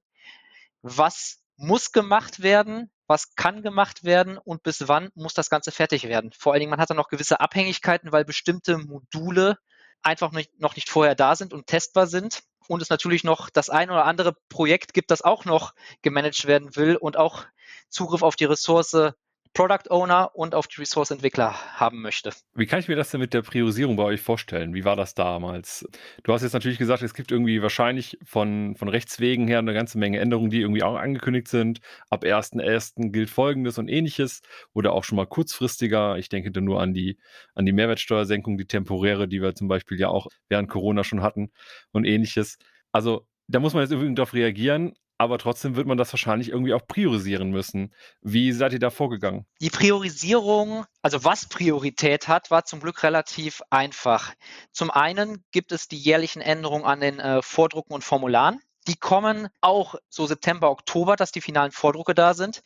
Was 0.82 1.40
muss 1.58 1.92
gemacht 1.92 2.42
werden? 2.42 2.92
Was 3.08 3.36
kann 3.36 3.62
gemacht 3.62 4.04
werden? 4.04 4.38
Und 4.38 4.64
bis 4.64 4.88
wann 4.88 5.10
muss 5.16 5.34
das 5.34 5.50
Ganze 5.50 5.72
fertig 5.72 6.04
werden? 6.04 6.32
Vor 6.38 6.54
allen 6.54 6.62
Dingen, 6.62 6.72
man 6.72 6.80
hat 6.80 6.90
dann 6.90 6.98
noch 6.98 7.10
gewisse 7.10 7.40
Abhängigkeiten, 7.40 8.12
weil 8.12 8.26
bestimmte 8.26 8.78
Module 8.78 9.58
einfach 10.04 10.32
nicht, 10.32 10.60
noch 10.60 10.76
nicht 10.76 10.90
vorher 10.90 11.16
da 11.16 11.36
sind 11.36 11.54
und 11.54 11.68
testbar 11.68 12.08
sind. 12.08 12.44
und 12.68 12.82
es 12.82 12.90
natürlich 12.90 13.24
noch 13.24 13.50
das 13.50 13.70
ein 13.70 13.90
oder 13.90 14.06
andere 14.06 14.34
Projekt 14.48 14.94
gibt, 14.94 15.12
das 15.12 15.22
auch 15.22 15.46
noch 15.46 15.74
gemanagt 16.04 16.46
werden 16.48 16.76
will 16.76 16.96
und 16.96 17.18
auch 17.18 17.44
Zugriff 17.90 18.22
auf 18.22 18.36
die 18.36 18.46
Ressource 18.46 19.14
Product 19.54 19.90
Owner 19.90 20.32
und 20.34 20.56
auf 20.56 20.68
die 20.68 20.80
Resource 20.80 21.12
Entwickler 21.12 21.54
haben 21.80 22.02
möchte. 22.02 22.32
Wie 22.54 22.66
kann 22.66 22.80
ich 22.80 22.88
mir 22.88 22.96
das 22.96 23.12
denn 23.12 23.20
mit 23.20 23.34
der 23.34 23.42
Priorisierung 23.42 23.98
bei 23.98 24.04
euch 24.04 24.22
vorstellen? 24.22 24.74
Wie 24.74 24.86
war 24.86 24.96
das 24.96 25.14
damals? 25.14 25.86
Du 26.24 26.32
hast 26.32 26.42
jetzt 26.42 26.54
natürlich 26.54 26.78
gesagt, 26.78 27.04
es 27.04 27.14
gibt 27.14 27.32
irgendwie 27.32 27.62
wahrscheinlich 27.62 28.18
von, 28.24 28.76
von 28.78 28.88
Rechtswegen 28.88 29.48
her 29.48 29.60
eine 29.60 29.74
ganze 29.74 29.98
Menge 29.98 30.20
Änderungen, 30.20 30.50
die 30.50 30.62
irgendwie 30.62 30.84
auch 30.84 30.96
angekündigt 30.96 31.50
sind. 31.50 31.82
Ab 32.10 32.24
1.1. 32.24 33.12
gilt 33.12 33.30
Folgendes 33.30 33.78
und 33.78 33.90
ähnliches 33.90 34.42
oder 34.74 34.94
auch 34.94 35.04
schon 35.04 35.18
mal 35.18 35.28
kurzfristiger. 35.28 36.18
Ich 36.18 36.30
denke 36.30 36.52
da 36.52 36.62
nur 36.62 36.82
an 36.82 36.94
die, 36.94 37.18
an 37.54 37.66
die 37.66 37.74
Mehrwertsteuersenkung, 37.74 38.58
die 38.58 38.68
temporäre, 38.68 39.28
die 39.28 39.42
wir 39.42 39.54
zum 39.54 39.68
Beispiel 39.68 40.00
ja 40.00 40.08
auch 40.08 40.28
während 40.48 40.70
Corona 40.70 41.04
schon 41.04 41.22
hatten 41.22 41.52
und 41.92 42.06
ähnliches. 42.06 42.58
Also 42.94 43.28
da 43.48 43.60
muss 43.60 43.74
man 43.74 43.84
jetzt 43.84 43.92
irgendwie 43.92 44.14
darauf 44.16 44.34
reagieren 44.34 44.94
aber 45.22 45.38
trotzdem 45.38 45.76
wird 45.76 45.86
man 45.86 46.00
das 46.00 46.12
wahrscheinlich 46.12 46.50
irgendwie 46.50 46.74
auch 46.74 46.88
priorisieren 46.88 47.52
müssen. 47.52 47.94
Wie 48.22 48.52
seid 48.54 48.74
ihr 48.74 48.80
da 48.80 48.90
vorgegangen? 48.90 49.46
Die 49.62 49.70
Priorisierung, 49.70 50.86
also 51.04 51.24
was 51.24 51.48
Priorität 51.48 52.28
hat, 52.28 52.50
war 52.50 52.66
zum 52.66 52.80
Glück 52.80 53.04
relativ 53.04 53.62
einfach. 53.70 54.34
Zum 54.72 54.90
einen 54.90 55.44
gibt 55.52 55.74
es 55.74 55.88
die 55.88 56.00
jährlichen 56.00 56.42
Änderungen 56.42 56.86
an 56.86 57.02
den 57.02 57.20
äh, 57.20 57.44
Vordrucken 57.44 57.94
und 57.94 58.04
Formularen. 58.04 58.62
Die 58.88 58.96
kommen 58.96 59.50
auch 59.62 59.94
so 60.10 60.26
September, 60.26 60.72
Oktober, 60.72 61.16
dass 61.16 61.32
die 61.32 61.42
finalen 61.42 61.72
Vordrucke 61.72 62.16
da 62.16 62.34
sind. 62.34 62.64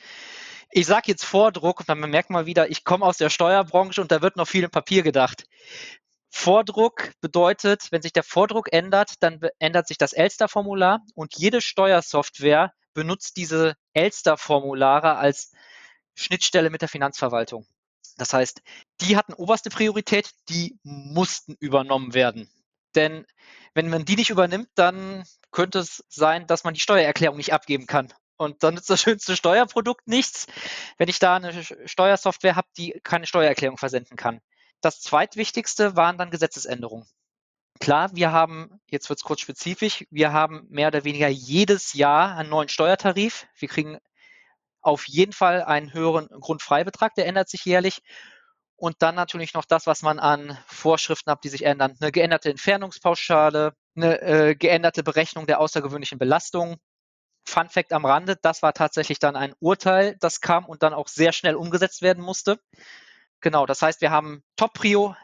Ich 0.71 0.85
sage 0.85 1.03
jetzt 1.07 1.25
Vordruck 1.25 1.83
dann 1.85 2.00
merkt 2.00 2.29
man 2.29 2.45
wieder, 2.45 2.71
ich 2.71 2.85
komme 2.85 3.05
aus 3.05 3.17
der 3.17 3.29
Steuerbranche 3.29 4.00
und 4.00 4.13
da 4.13 4.21
wird 4.21 4.38
noch 4.38 4.47
viel 4.47 4.63
im 4.63 4.71
Papier 4.71 5.03
gedacht. 5.03 5.43
Vordruck 6.38 7.13
bedeutet, 7.22 7.88
wenn 7.92 8.01
sich 8.01 8.12
der 8.12 8.22
Vordruck 8.22 8.72
ändert, 8.74 9.13
dann 9.22 9.39
ändert 9.58 9.88
sich 9.88 9.98
das 9.98 10.12
Elster-Formular 10.12 11.01
und 11.15 11.34
jede 11.38 11.62
Steuersoftware 11.62 12.74
benutzt 12.94 13.38
diese 13.38 13.75
Elster-Formulare 13.94 15.15
als 15.15 15.54
Schnittstelle 16.13 16.70
mit 16.70 16.82
der 16.82 16.89
Finanzverwaltung. 16.89 17.65
Das 18.18 18.34
heißt, 18.34 18.62
die 19.00 19.15
hatten 19.15 19.34
oberste 19.34 19.70
Priorität, 19.70 20.30
die 20.50 20.77
mussten 20.84 21.56
übernommen 21.62 22.13
werden. 22.13 22.51
Denn 22.96 23.25
wenn 23.74 23.89
man 23.89 24.04
die 24.04 24.18
nicht 24.18 24.30
übernimmt, 24.30 24.70
dann 24.75 25.24
könnte 25.51 25.80
es 25.80 26.04
sein, 26.10 26.48
dass 26.48 26.65
man 26.65 26.74
die 26.74 26.82
Steuererklärung 26.82 27.38
nicht 27.38 27.54
abgeben 27.54 27.88
kann. 27.88 28.13
Und 28.36 28.62
dann 28.62 28.75
nützt 28.75 28.89
das 28.89 29.01
schönste 29.01 29.38
Steuerprodukt 29.38 30.06
nichts, 30.06 30.48
wenn 30.98 31.08
ich 31.08 31.20
da 31.20 31.38
eine 31.38 31.63
Steuersoftware 31.86 32.58
habe, 32.58 32.68
die 32.77 33.00
keine 33.04 33.25
Steuererklärung 33.25 33.77
versenden 33.77 34.18
kann. 34.18 34.42
Das 34.82 35.01
zweitwichtigste 35.01 35.96
waren 35.96 36.17
dann 36.17 36.32
Gesetzesänderungen. 36.32 37.08
Klar, 37.79 38.10
wir 38.13 38.32
haben, 38.32 38.79
jetzt 38.89 39.10
wird 39.10 39.20
es 39.20 39.24
kurz 39.24 39.41
spezifisch, 39.41 40.05
wir 40.10 40.32
haben 40.32 40.65
mehr 40.70 40.88
oder 40.88 41.03
weniger 41.03 41.27
jedes 41.27 41.94
Jahr 41.94 42.38
einen 42.38 42.50
neuen 42.50 42.70
Steuertarif. 42.70 43.48
Wir 43.58 43.67
kriegen 43.67 44.00
auf 44.82 45.08
jeden 45.08 45.34
Fall 45.34 45.63
einen 45.63 45.94
höheren 45.94 46.27
Grundfreibetrag, 46.27 47.15
der 47.15 47.25
ändert 47.25 47.50
sich 47.50 47.65
jährlich. 47.65 48.01
Und 48.77 48.98
dann 49.00 49.15
natürlich 49.15 49.53
noch 49.53 49.65
das, 49.65 49.88
was 49.88 50.03
man 50.03 50.20
an 50.20 50.58
Vorschriften 50.67 51.32
hat, 51.32 51.44
die 51.44 51.50
sich 51.50 51.65
ändern. 51.65 51.96
Eine 52.00 52.12
geänderte 52.12 52.50
Entfernungspauschale, 52.50 53.74
eine 53.96 54.22
äh, 54.22 54.55
geänderte 54.55 55.03
Berechnung 55.03 55.48
der 55.48 55.60
außergewöhnlichen 55.60 56.20
Belastung. 56.20 56.77
Fun 57.46 57.70
Fact 57.70 57.94
am 57.94 58.05
Rande, 58.05 58.38
das 58.41 58.63
war 58.63 58.74
tatsächlich 58.74 59.20
dann 59.20 59.36
ein 59.36 59.53
Urteil, 59.60 60.17
das 60.20 60.41
kam 60.41 60.65
und 60.65 60.84
dann 60.84 60.94
auch 60.94 61.08
sehr 61.08 61.32
schnell 61.32 61.55
umgesetzt 61.55 62.01
werden 62.01 62.24
musste. 62.24 62.60
Genau, 63.45 63.67
das 63.67 63.83
heißt, 63.83 64.01
wir 64.01 64.09
haben 64.09 64.41
Top 64.55 64.73
Prio 64.73 65.15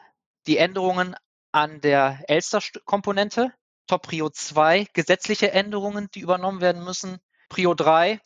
die 0.46 0.56
Änderungen 0.56 1.16
an 1.50 1.80
der 1.80 2.22
Elster-Komponente, 2.28 3.52
Top 3.88 4.02
Prio 4.02 4.30
2 4.30 4.86
gesetzliche 4.94 5.50
Änderungen, 5.50 6.08
die 6.14 6.20
übernommen 6.20 6.60
werden 6.60 6.84
müssen, 6.84 7.18
Prio 7.48 7.74
3, 7.74 8.20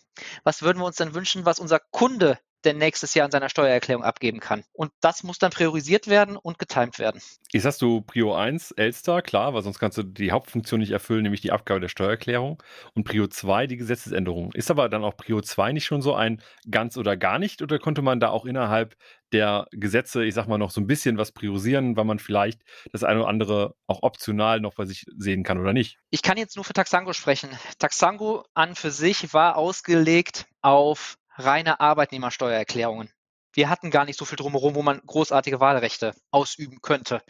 was 0.44 0.60
würden 0.60 0.80
wir 0.80 0.84
uns 0.84 0.96
denn 0.96 1.14
wünschen, 1.14 1.46
was 1.46 1.58
unser 1.58 1.80
Kunde 1.92 2.38
denn 2.66 2.78
nächstes 2.78 3.14
Jahr 3.14 3.26
in 3.26 3.30
seiner 3.30 3.48
Steuererklärung 3.48 4.04
abgeben 4.04 4.40
kann. 4.40 4.64
Und 4.72 4.92
das 5.00 5.22
muss 5.22 5.38
dann 5.38 5.50
priorisiert 5.50 6.08
werden 6.08 6.36
und 6.36 6.58
getimt 6.58 6.98
werden. 6.98 7.22
Jetzt 7.52 7.64
hast 7.64 7.80
du 7.80 8.02
Prio 8.02 8.34
1, 8.34 8.72
Elster, 8.72 9.22
klar, 9.22 9.54
weil 9.54 9.62
sonst 9.62 9.78
kannst 9.78 9.96
du 9.96 10.02
die 10.02 10.32
Hauptfunktion 10.32 10.80
nicht 10.80 10.90
erfüllen, 10.90 11.22
nämlich 11.22 11.40
die 11.40 11.52
Abgabe 11.52 11.80
der 11.80 11.88
Steuererklärung. 11.88 12.62
Und 12.94 13.04
Prio 13.04 13.26
2, 13.26 13.66
die 13.66 13.76
Gesetzesänderung. 13.76 14.52
Ist 14.52 14.70
aber 14.70 14.88
dann 14.88 15.04
auch 15.04 15.16
Prio 15.16 15.40
2 15.40 15.72
nicht 15.72 15.86
schon 15.86 16.02
so 16.02 16.14
ein 16.14 16.42
ganz 16.70 16.96
oder 16.96 17.16
gar 17.16 17.38
nicht? 17.38 17.62
Oder 17.62 17.78
konnte 17.78 18.02
man 18.02 18.20
da 18.20 18.28
auch 18.28 18.44
innerhalb 18.44 18.96
der 19.32 19.66
Gesetze, 19.72 20.24
ich 20.24 20.34
sag 20.34 20.46
mal, 20.46 20.58
noch 20.58 20.70
so 20.70 20.80
ein 20.80 20.86
bisschen 20.86 21.18
was 21.18 21.32
priorisieren, 21.32 21.96
weil 21.96 22.04
man 22.04 22.18
vielleicht 22.18 22.62
das 22.92 23.04
eine 23.04 23.20
oder 23.20 23.28
andere 23.28 23.74
auch 23.86 24.02
optional 24.02 24.60
noch 24.60 24.74
bei 24.74 24.84
sich 24.84 25.04
sehen 25.16 25.42
kann 25.42 25.58
oder 25.58 25.72
nicht? 25.72 25.98
Ich 26.10 26.22
kann 26.22 26.36
jetzt 26.38 26.56
nur 26.56 26.64
für 26.64 26.72
Taxango 26.72 27.12
sprechen. 27.12 27.50
Taxango 27.78 28.44
an 28.54 28.74
für 28.74 28.90
sich 28.90 29.32
war 29.32 29.56
ausgelegt 29.56 30.46
auf 30.62 31.16
reine 31.36 31.80
Arbeitnehmersteuererklärungen. 31.80 33.10
Wir 33.52 33.70
hatten 33.70 33.90
gar 33.90 34.04
nicht 34.04 34.18
so 34.18 34.24
viel 34.24 34.36
drumherum, 34.36 34.74
wo 34.74 34.82
man 34.82 35.00
großartige 35.06 35.60
Wahlrechte 35.60 36.14
ausüben 36.30 36.80
könnte. 36.82 37.22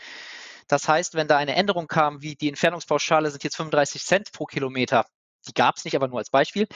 Das 0.69 0.89
heißt, 0.89 1.15
wenn 1.15 1.29
da 1.29 1.37
eine 1.37 1.55
Änderung 1.55 1.87
kam, 1.87 2.23
wie 2.23 2.35
die 2.35 2.49
Entfernungspauschale 2.49 3.31
sind 3.31 3.45
jetzt 3.45 3.57
35 3.57 4.03
Cent 4.05 4.33
pro 4.33 4.45
Kilometer, 4.47 5.07
die 5.47 5.55
gab 5.55 5.77
es 5.77 5.85
nicht, 5.85 5.95
aber 5.95 6.09
nur 6.09 6.19
als 6.19 6.31
Beispiel, 6.31 6.67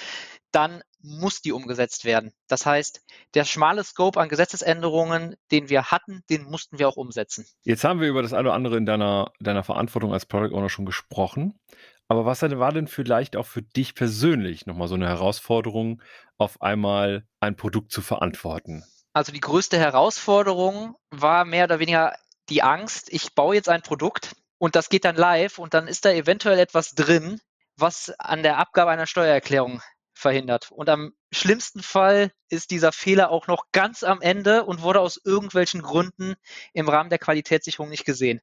dann 0.52 0.82
muss 1.02 1.40
die 1.42 1.52
umgesetzt 1.52 2.04
werden. 2.04 2.32
Das 2.46 2.66
heißt, 2.66 3.02
der 3.34 3.44
schmale 3.44 3.82
Scope 3.82 4.20
an 4.20 4.28
Gesetzesänderungen, 4.28 5.34
den 5.50 5.68
wir 5.68 5.90
hatten, 5.90 6.22
den 6.30 6.44
mussten 6.44 6.78
wir 6.78 6.88
auch 6.88 6.96
umsetzen. 6.96 7.46
Jetzt 7.62 7.84
haben 7.84 8.00
wir 8.00 8.08
über 8.08 8.22
das 8.22 8.32
eine 8.32 8.48
oder 8.48 8.54
andere 8.54 8.76
in 8.76 8.86
deiner, 8.86 9.32
deiner 9.40 9.64
Verantwortung 9.64 10.12
als 10.12 10.26
Product 10.26 10.54
Owner 10.54 10.68
schon 10.68 10.86
gesprochen. 10.86 11.58
Aber 12.06 12.26
was 12.26 12.42
war 12.42 12.72
denn 12.72 12.88
vielleicht 12.88 13.36
auch 13.36 13.46
für 13.46 13.62
dich 13.62 13.94
persönlich 13.94 14.66
nochmal 14.66 14.88
so 14.88 14.96
eine 14.96 15.08
Herausforderung, 15.08 16.02
auf 16.40 16.62
einmal 16.62 17.26
ein 17.40 17.56
Produkt 17.56 17.92
zu 17.92 18.02
verantworten? 18.02 18.84
Also 19.12 19.32
die 19.32 19.40
größte 19.40 19.78
Herausforderung 19.78 20.96
war 21.10 21.44
mehr 21.44 21.64
oder 21.64 21.78
weniger 21.78 22.16
die 22.48 22.62
Angst, 22.62 23.12
ich 23.12 23.34
baue 23.34 23.54
jetzt 23.54 23.68
ein 23.68 23.82
Produkt 23.82 24.36
und 24.58 24.76
das 24.76 24.88
geht 24.88 25.04
dann 25.04 25.16
live 25.16 25.58
und 25.58 25.74
dann 25.74 25.88
ist 25.88 26.04
da 26.04 26.10
eventuell 26.10 26.58
etwas 26.58 26.94
drin, 26.94 27.40
was 27.76 28.12
an 28.18 28.42
der 28.42 28.58
Abgabe 28.58 28.90
einer 28.90 29.06
Steuererklärung 29.06 29.80
verhindert. 30.12 30.70
Und 30.70 30.88
am 30.88 31.12
schlimmsten 31.32 31.82
Fall 31.82 32.30
ist 32.48 32.70
dieser 32.70 32.92
Fehler 32.92 33.30
auch 33.30 33.46
noch 33.46 33.66
ganz 33.72 34.02
am 34.02 34.20
Ende 34.20 34.64
und 34.64 34.82
wurde 34.82 35.00
aus 35.00 35.20
irgendwelchen 35.24 35.82
Gründen 35.82 36.34
im 36.72 36.88
Rahmen 36.88 37.10
der 37.10 37.18
Qualitätssicherung 37.18 37.88
nicht 37.88 38.04
gesehen. 38.04 38.40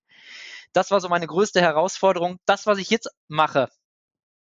Das 0.73 0.91
war 0.91 0.99
so 0.99 1.07
meine 1.07 1.27
größte 1.27 1.61
Herausforderung. 1.61 2.39
Das, 2.45 2.65
was 2.65 2.79
ich 2.79 2.89
jetzt 2.89 3.09
mache, 3.27 3.69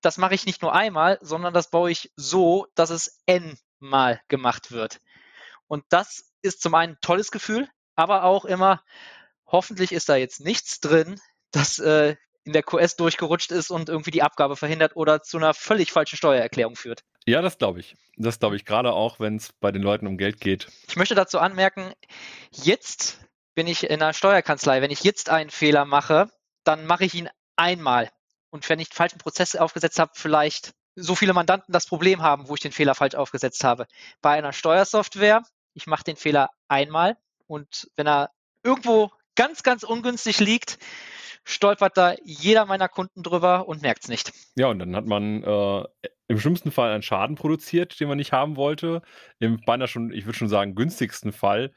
das 0.02 0.18
mache 0.18 0.36
ich 0.36 0.46
nicht 0.46 0.62
nur 0.62 0.74
einmal, 0.74 1.18
sondern 1.22 1.54
das 1.54 1.70
baue 1.70 1.92
ich 1.92 2.12
so, 2.16 2.68
dass 2.76 2.90
es 2.90 3.22
n-mal 3.26 4.22
gemacht 4.28 4.72
wird. 4.72 5.00
Und 5.68 5.86
das 5.90 6.32
ist 6.42 6.62
zum 6.62 6.76
einen 6.76 6.94
ein 6.94 7.02
tolles 7.02 7.32
Gefühl, 7.32 7.70
aber 7.96 8.24
auch 8.24 8.46
immer, 8.46 8.84
hoffentlich 9.46 9.92
ist 9.92 10.10
da 10.10 10.16
jetzt 10.16 10.42
nichts 10.42 10.80
drin, 10.80 11.20
das 11.52 11.80
äh, 11.80 12.16
in 12.44 12.54
der 12.54 12.64
QS 12.64 12.96
durchgerutscht 12.96 13.52
ist 13.52 13.70
und 13.70 13.90
irgendwie 13.90 14.12
die 14.12 14.24
Abgabe 14.24 14.56
verhindert 14.56 14.96
oder 14.96 15.22
zu 15.22 15.38
einer 15.38 15.54
völlig 15.54 15.92
falschen 15.92 16.18
Steuererklärung 16.18 16.76
führt. 16.76 17.04
Ja, 17.26 17.42
das 17.42 17.58
glaube 17.58 17.80
ich. 17.80 17.96
Das 18.18 18.40
glaube 18.40 18.56
ich, 18.56 18.66
gerade 18.66 18.94
auch, 18.94 19.20
wenn 19.20 19.36
es 19.36 19.54
bei 19.54 19.72
den 19.72 19.84
Leuten 19.84 20.08
um 20.08 20.18
Geld 20.18 20.42
geht. 20.42 20.68
Ich 20.88 20.96
möchte 20.96 21.16
dazu 21.16 21.40
anmerken, 21.40 21.94
jetzt 22.52 23.20
bin 23.54 23.68
ich 23.68 23.84
in 23.84 24.02
einer 24.02 24.14
Steuerkanzlei. 24.14 24.82
Wenn 24.82 24.92
ich 24.92 25.04
jetzt 25.04 25.30
einen 25.30 25.50
Fehler 25.50 25.86
mache, 25.86 26.30
dann 26.64 26.86
mache 26.86 27.06
ich 27.06 27.14
ihn 27.14 27.30
einmal. 27.56 28.10
Und 28.52 28.68
wenn 28.70 28.80
ich 28.80 28.90
falschen 28.90 29.18
Prozess 29.18 29.56
aufgesetzt 29.56 29.98
habe, 29.98 30.12
vielleicht 30.14 30.74
so 30.96 31.16
viele 31.16 31.34
Mandanten 31.34 31.72
das 31.72 31.88
Problem 31.88 32.22
haben, 32.22 32.48
wo 32.48 32.56
ich 32.56 32.60
den 32.60 32.72
Fehler 32.72 32.96
falsch 32.96 33.16
aufgesetzt 33.16 33.64
habe. 33.64 33.88
Bei 34.22 34.32
einer 34.32 34.54
Steuersoftware, 34.54 35.42
ich 35.74 35.88
mache 35.88 36.04
den 36.04 36.18
Fehler 36.18 36.50
einmal 36.68 37.18
und 37.48 37.90
wenn 37.96 38.08
er 38.08 38.30
irgendwo 38.64 39.10
ganz, 39.36 39.64
ganz 39.64 39.84
ungünstig 39.84 40.40
liegt, 40.40 40.78
stolpert 41.44 41.98
da 41.98 42.14
jeder 42.24 42.66
meiner 42.66 42.90
Kunden 42.90 43.24
drüber 43.24 43.68
und 43.68 43.82
merkt 43.82 44.04
es 44.04 44.10
nicht. 44.10 44.32
Ja, 44.56 44.68
und 44.68 44.80
dann 44.80 44.96
hat 44.96 45.06
man 45.06 45.44
äh, 45.44 45.86
im 46.28 46.40
schlimmsten 46.40 46.72
Fall 46.72 46.92
einen 46.92 47.04
Schaden 47.04 47.36
produziert, 47.36 48.00
den 48.00 48.08
man 48.08 48.18
nicht 48.18 48.32
haben 48.32 48.58
wollte. 48.58 49.02
Im 49.40 49.60
beinahe 49.66 49.88
schon, 49.88 50.12
ich 50.12 50.26
würde 50.26 50.38
schon 50.38 50.50
sagen, 50.50 50.76
günstigsten 50.76 51.32
Fall 51.32 51.72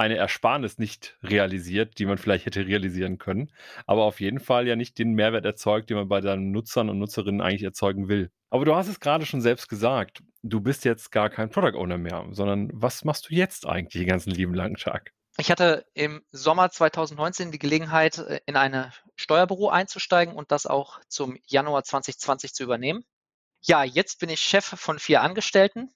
eine 0.00 0.16
Ersparnis 0.16 0.78
nicht 0.78 1.18
realisiert, 1.22 1.98
die 1.98 2.06
man 2.06 2.16
vielleicht 2.16 2.46
hätte 2.46 2.66
realisieren 2.66 3.18
können, 3.18 3.52
aber 3.86 4.04
auf 4.04 4.18
jeden 4.20 4.40
Fall 4.40 4.66
ja 4.66 4.74
nicht 4.74 4.98
den 4.98 5.12
Mehrwert 5.12 5.44
erzeugt, 5.44 5.90
den 5.90 5.98
man 5.98 6.08
bei 6.08 6.22
seinen 6.22 6.52
Nutzern 6.52 6.88
und 6.88 6.98
Nutzerinnen 6.98 7.42
eigentlich 7.42 7.64
erzeugen 7.64 8.08
will. 8.08 8.30
Aber 8.48 8.64
du 8.64 8.74
hast 8.74 8.88
es 8.88 8.98
gerade 8.98 9.26
schon 9.26 9.42
selbst 9.42 9.68
gesagt, 9.68 10.22
du 10.42 10.62
bist 10.62 10.86
jetzt 10.86 11.12
gar 11.12 11.28
kein 11.28 11.50
Product 11.50 11.78
Owner 11.78 11.98
mehr, 11.98 12.26
sondern 12.30 12.70
was 12.72 13.04
machst 13.04 13.28
du 13.28 13.34
jetzt 13.34 13.66
eigentlich 13.66 14.02
den 14.02 14.08
ganzen 14.08 14.30
lieben 14.30 14.54
langen 14.54 14.76
Tag? 14.76 15.12
Ich 15.36 15.50
hatte 15.50 15.84
im 15.92 16.22
Sommer 16.32 16.70
2019 16.70 17.52
die 17.52 17.58
Gelegenheit, 17.58 18.16
äh, 18.18 18.40
in 18.46 18.56
eine 18.56 18.92
Steuerbüro 19.16 19.68
einzusteigen 19.68 20.34
und 20.34 20.50
das 20.50 20.66
auch 20.66 20.98
zum 21.08 21.38
Januar 21.46 21.84
2020 21.84 22.54
zu 22.54 22.64
übernehmen. 22.64 23.04
Ja, 23.60 23.84
jetzt 23.84 24.18
bin 24.18 24.30
ich 24.30 24.40
Chef 24.40 24.64
von 24.64 24.98
vier 24.98 25.20
Angestellten. 25.20 25.90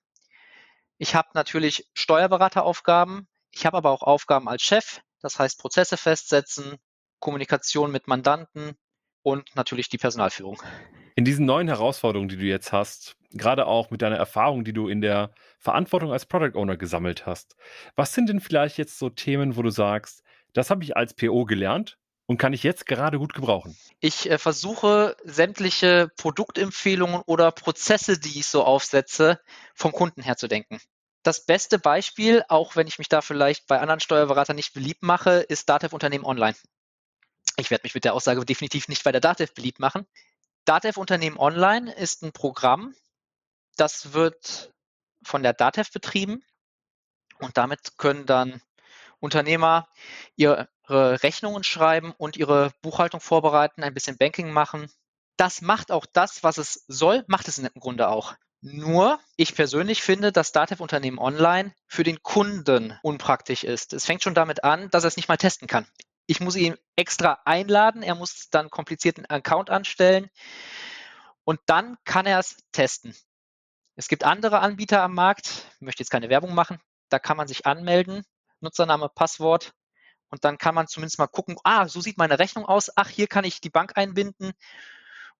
Ich 0.98 1.14
habe 1.14 1.28
natürlich 1.32 1.88
Steuerberateraufgaben, 1.94 3.28
ich 3.54 3.66
habe 3.66 3.76
aber 3.76 3.90
auch 3.90 4.02
Aufgaben 4.02 4.48
als 4.48 4.62
Chef, 4.62 5.00
das 5.20 5.38
heißt 5.38 5.58
Prozesse 5.58 5.96
festsetzen, 5.96 6.76
Kommunikation 7.20 7.90
mit 7.90 8.08
Mandanten, 8.08 8.76
und 9.24 9.56
natürlich 9.56 9.88
die 9.88 9.98
Personalführung. 9.98 10.62
In 11.16 11.24
diesen 11.24 11.46
neuen 11.46 11.68
Herausforderungen, 11.68 12.28
die 12.28 12.36
du 12.36 12.44
jetzt 12.44 12.72
hast, 12.72 13.16
gerade 13.32 13.66
auch 13.66 13.90
mit 13.90 14.02
deiner 14.02 14.16
Erfahrung, 14.16 14.64
die 14.64 14.72
du 14.72 14.88
in 14.88 15.00
der 15.00 15.32
Verantwortung 15.58 16.12
als 16.12 16.26
Product 16.26 16.56
Owner 16.56 16.76
gesammelt 16.76 17.26
hast, 17.26 17.56
was 17.96 18.12
sind 18.12 18.28
denn 18.28 18.40
vielleicht 18.40 18.78
jetzt 18.78 18.98
so 18.98 19.10
Themen, 19.10 19.56
wo 19.56 19.62
du 19.62 19.70
sagst, 19.70 20.22
das 20.52 20.70
habe 20.70 20.84
ich 20.84 20.96
als 20.96 21.14
PO 21.14 21.46
gelernt 21.46 21.98
und 22.26 22.38
kann 22.38 22.52
ich 22.52 22.62
jetzt 22.62 22.86
gerade 22.86 23.18
gut 23.18 23.32
gebrauchen? 23.32 23.76
Ich 24.00 24.30
äh, 24.30 24.38
versuche 24.38 25.16
sämtliche 25.24 26.10
Produktempfehlungen 26.16 27.22
oder 27.26 27.50
Prozesse, 27.50 28.18
die 28.18 28.40
ich 28.40 28.46
so 28.46 28.64
aufsetze, 28.64 29.40
vom 29.74 29.92
Kunden 29.92 30.22
her 30.22 30.36
zu 30.36 30.48
denken. 30.48 30.78
Das 31.24 31.46
beste 31.46 31.78
Beispiel, 31.78 32.44
auch 32.48 32.76
wenn 32.76 32.86
ich 32.86 32.98
mich 32.98 33.08
da 33.08 33.22
vielleicht 33.22 33.66
bei 33.66 33.80
anderen 33.80 34.00
Steuerberatern 34.00 34.54
nicht 34.54 34.74
beliebt 34.74 35.02
mache, 35.02 35.40
ist 35.40 35.70
Datev 35.70 35.94
Unternehmen 35.94 36.26
Online. 36.26 36.54
Ich 37.56 37.70
werde 37.70 37.82
mich 37.84 37.94
mit 37.94 38.04
der 38.04 38.12
Aussage 38.12 38.44
definitiv 38.44 38.88
nicht 38.88 39.04
bei 39.04 39.10
der 39.10 39.22
Datev 39.22 39.54
beliebt 39.54 39.80
machen. 39.80 40.06
Datev 40.66 41.00
Unternehmen 41.00 41.38
Online 41.38 41.94
ist 41.94 42.22
ein 42.22 42.32
Programm, 42.32 42.94
das 43.76 44.12
wird 44.12 44.70
von 45.24 45.42
der 45.42 45.54
Datev 45.54 45.90
betrieben 45.92 46.44
und 47.38 47.56
damit 47.56 47.96
können 47.96 48.26
dann 48.26 48.60
Unternehmer 49.18 49.88
ihre 50.36 50.68
Rechnungen 50.88 51.64
schreiben 51.64 52.12
und 52.18 52.36
ihre 52.36 52.70
Buchhaltung 52.82 53.20
vorbereiten, 53.20 53.82
ein 53.82 53.94
bisschen 53.94 54.18
Banking 54.18 54.52
machen. 54.52 54.90
Das 55.38 55.62
macht 55.62 55.90
auch 55.90 56.04
das, 56.04 56.42
was 56.42 56.58
es 56.58 56.84
soll, 56.86 57.24
macht 57.28 57.48
es 57.48 57.56
im 57.58 57.80
Grunde 57.80 58.08
auch. 58.08 58.34
Nur, 58.66 59.20
ich 59.36 59.54
persönlich 59.54 60.02
finde, 60.02 60.32
dass 60.32 60.50
Datev 60.50 60.82
Unternehmen 60.82 61.18
Online 61.18 61.74
für 61.86 62.02
den 62.02 62.22
Kunden 62.22 62.98
unpraktisch 63.02 63.62
ist. 63.62 63.92
Es 63.92 64.06
fängt 64.06 64.22
schon 64.22 64.32
damit 64.32 64.64
an, 64.64 64.88
dass 64.88 65.04
er 65.04 65.08
es 65.08 65.18
nicht 65.18 65.28
mal 65.28 65.36
testen 65.36 65.68
kann. 65.68 65.86
Ich 66.24 66.40
muss 66.40 66.56
ihn 66.56 66.74
extra 66.96 67.40
einladen, 67.44 68.02
er 68.02 68.14
muss 68.14 68.48
dann 68.48 68.70
komplizierten 68.70 69.26
Account 69.26 69.68
anstellen 69.68 70.30
und 71.44 71.60
dann 71.66 71.98
kann 72.06 72.24
er 72.24 72.38
es 72.38 72.56
testen. 72.72 73.14
Es 73.96 74.08
gibt 74.08 74.24
andere 74.24 74.60
Anbieter 74.60 75.02
am 75.02 75.12
Markt, 75.12 75.66
ich 75.74 75.82
möchte 75.82 76.02
jetzt 76.02 76.10
keine 76.10 76.30
Werbung 76.30 76.54
machen, 76.54 76.80
da 77.10 77.18
kann 77.18 77.36
man 77.36 77.48
sich 77.48 77.66
anmelden, 77.66 78.24
Nutzername, 78.60 79.10
Passwort 79.14 79.74
und 80.30 80.46
dann 80.46 80.56
kann 80.56 80.74
man 80.74 80.88
zumindest 80.88 81.18
mal 81.18 81.26
gucken, 81.26 81.58
ah, 81.64 81.86
so 81.86 82.00
sieht 82.00 82.16
meine 82.16 82.38
Rechnung 82.38 82.64
aus, 82.64 82.90
ach, 82.96 83.10
hier 83.10 83.26
kann 83.26 83.44
ich 83.44 83.60
die 83.60 83.68
Bank 83.68 83.98
einbinden 83.98 84.54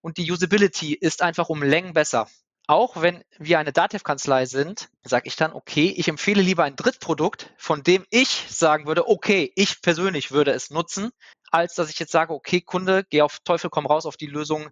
und 0.03 0.19
die 0.19 0.31
Usability 0.31 0.93
ist 0.93 1.23
einfach 1.23 1.49
um 1.49 1.63
Längen 1.63 1.95
besser. 1.95 2.29
Auch 2.67 3.03
wenn 3.03 3.23
wir 3.39 3.59
eine 3.59 3.75
Datev-Kanzlei 3.75 4.47
sind, 4.47 4.89
sage 5.03 5.29
ich 5.29 5.37
dann, 5.37 5.53
okay, 5.53 5.93
ich 5.97 6.09
empfehle 6.09 6.41
lieber 6.41 6.65
ein 6.65 6.77
Drittprodukt, 6.77 7.53
von 7.59 7.83
dem 7.83 8.07
ich 8.09 8.47
sagen 8.49 8.87
würde, 8.87 9.07
okay, 9.07 9.53
ich 9.55 9.83
persönlich 9.83 10.31
würde 10.31 10.53
es 10.53 10.71
nutzen, 10.71 11.11
als 11.51 11.75
dass 11.75 11.91
ich 11.91 11.99
jetzt 11.99 12.13
sage, 12.13 12.33
okay, 12.33 12.63
Kunde, 12.63 13.05
geh 13.11 13.21
auf 13.21 13.41
Teufel 13.45 13.69
komm 13.69 13.85
raus 13.85 14.07
auf 14.07 14.17
die 14.17 14.27
Lösung, 14.27 14.71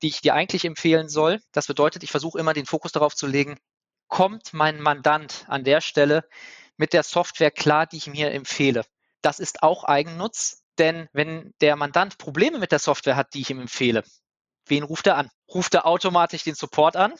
die 0.00 0.08
ich 0.08 0.22
dir 0.22 0.34
eigentlich 0.34 0.64
empfehlen 0.64 1.10
soll. 1.10 1.40
Das 1.52 1.66
bedeutet, 1.66 2.02
ich 2.02 2.10
versuche 2.10 2.38
immer 2.38 2.54
den 2.54 2.64
Fokus 2.64 2.92
darauf 2.92 3.14
zu 3.14 3.26
legen, 3.26 3.58
kommt 4.08 4.54
mein 4.54 4.80
Mandant 4.80 5.44
an 5.46 5.64
der 5.64 5.82
Stelle 5.82 6.26
mit 6.78 6.94
der 6.94 7.02
Software 7.02 7.50
klar, 7.50 7.86
die 7.86 7.98
ich 7.98 8.06
ihm 8.06 8.14
hier 8.14 8.32
empfehle. 8.32 8.84
Das 9.20 9.38
ist 9.38 9.62
auch 9.62 9.84
Eigennutz, 9.84 10.62
denn 10.78 11.08
wenn 11.12 11.52
der 11.60 11.76
Mandant 11.76 12.16
Probleme 12.16 12.58
mit 12.58 12.72
der 12.72 12.78
Software 12.78 13.16
hat, 13.16 13.34
die 13.34 13.42
ich 13.42 13.50
ihm 13.50 13.60
empfehle, 13.60 14.02
wen 14.66 14.82
ruft 14.82 15.06
er 15.06 15.16
an? 15.16 15.30
Ruft 15.48 15.74
er 15.74 15.86
automatisch 15.86 16.44
den 16.44 16.54
Support 16.54 16.96
an? 16.96 17.14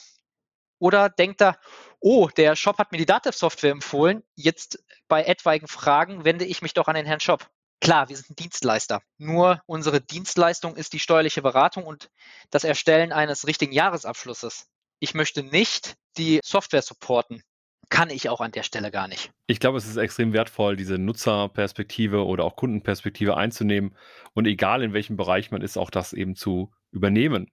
Oder 0.78 1.08
denkt 1.08 1.40
er, 1.40 1.58
oh, 2.00 2.28
der 2.28 2.56
Shop 2.56 2.78
hat 2.78 2.92
mir 2.92 2.98
die 2.98 3.06
Datev-Software 3.06 3.70
empfohlen, 3.70 4.22
jetzt 4.34 4.84
bei 5.08 5.24
etwaigen 5.24 5.68
Fragen 5.68 6.24
wende 6.24 6.44
ich 6.44 6.62
mich 6.62 6.74
doch 6.74 6.88
an 6.88 6.94
den 6.94 7.06
Herrn 7.06 7.20
Shop. 7.20 7.48
Klar, 7.80 8.08
wir 8.08 8.16
sind 8.16 8.30
ein 8.30 8.36
Dienstleister. 8.36 9.02
Nur 9.18 9.60
unsere 9.66 10.00
Dienstleistung 10.00 10.76
ist 10.76 10.92
die 10.92 10.98
steuerliche 10.98 11.42
Beratung 11.42 11.84
und 11.84 12.10
das 12.50 12.64
Erstellen 12.64 13.12
eines 13.12 13.46
richtigen 13.46 13.72
Jahresabschlusses. 13.72 14.66
Ich 15.00 15.14
möchte 15.14 15.42
nicht 15.42 15.94
die 16.16 16.40
Software 16.42 16.82
supporten. 16.82 17.42
Kann 17.90 18.08
ich 18.08 18.30
auch 18.30 18.40
an 18.40 18.52
der 18.52 18.62
Stelle 18.62 18.90
gar 18.90 19.08
nicht. 19.08 19.30
Ich 19.46 19.60
glaube, 19.60 19.76
es 19.76 19.86
ist 19.86 19.96
extrem 19.96 20.32
wertvoll, 20.32 20.76
diese 20.76 20.96
Nutzerperspektive 20.96 22.24
oder 22.24 22.44
auch 22.44 22.56
Kundenperspektive 22.56 23.36
einzunehmen 23.36 23.94
und 24.32 24.46
egal 24.46 24.82
in 24.82 24.94
welchem 24.94 25.16
Bereich 25.16 25.50
man 25.50 25.60
ist, 25.60 25.76
auch 25.76 25.90
das 25.90 26.14
eben 26.14 26.34
zu 26.34 26.72
übernehmen. 26.90 27.50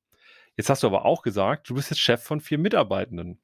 Jetzt 0.58 0.70
hast 0.70 0.84
du 0.84 0.88
aber 0.88 1.06
auch 1.06 1.22
gesagt, 1.22 1.70
du 1.70 1.76
bist 1.76 1.90
jetzt 1.90 2.00
Chef 2.00 2.24
von 2.24 2.42
vier 2.42 2.58
Mitarbeitenden 2.58 3.42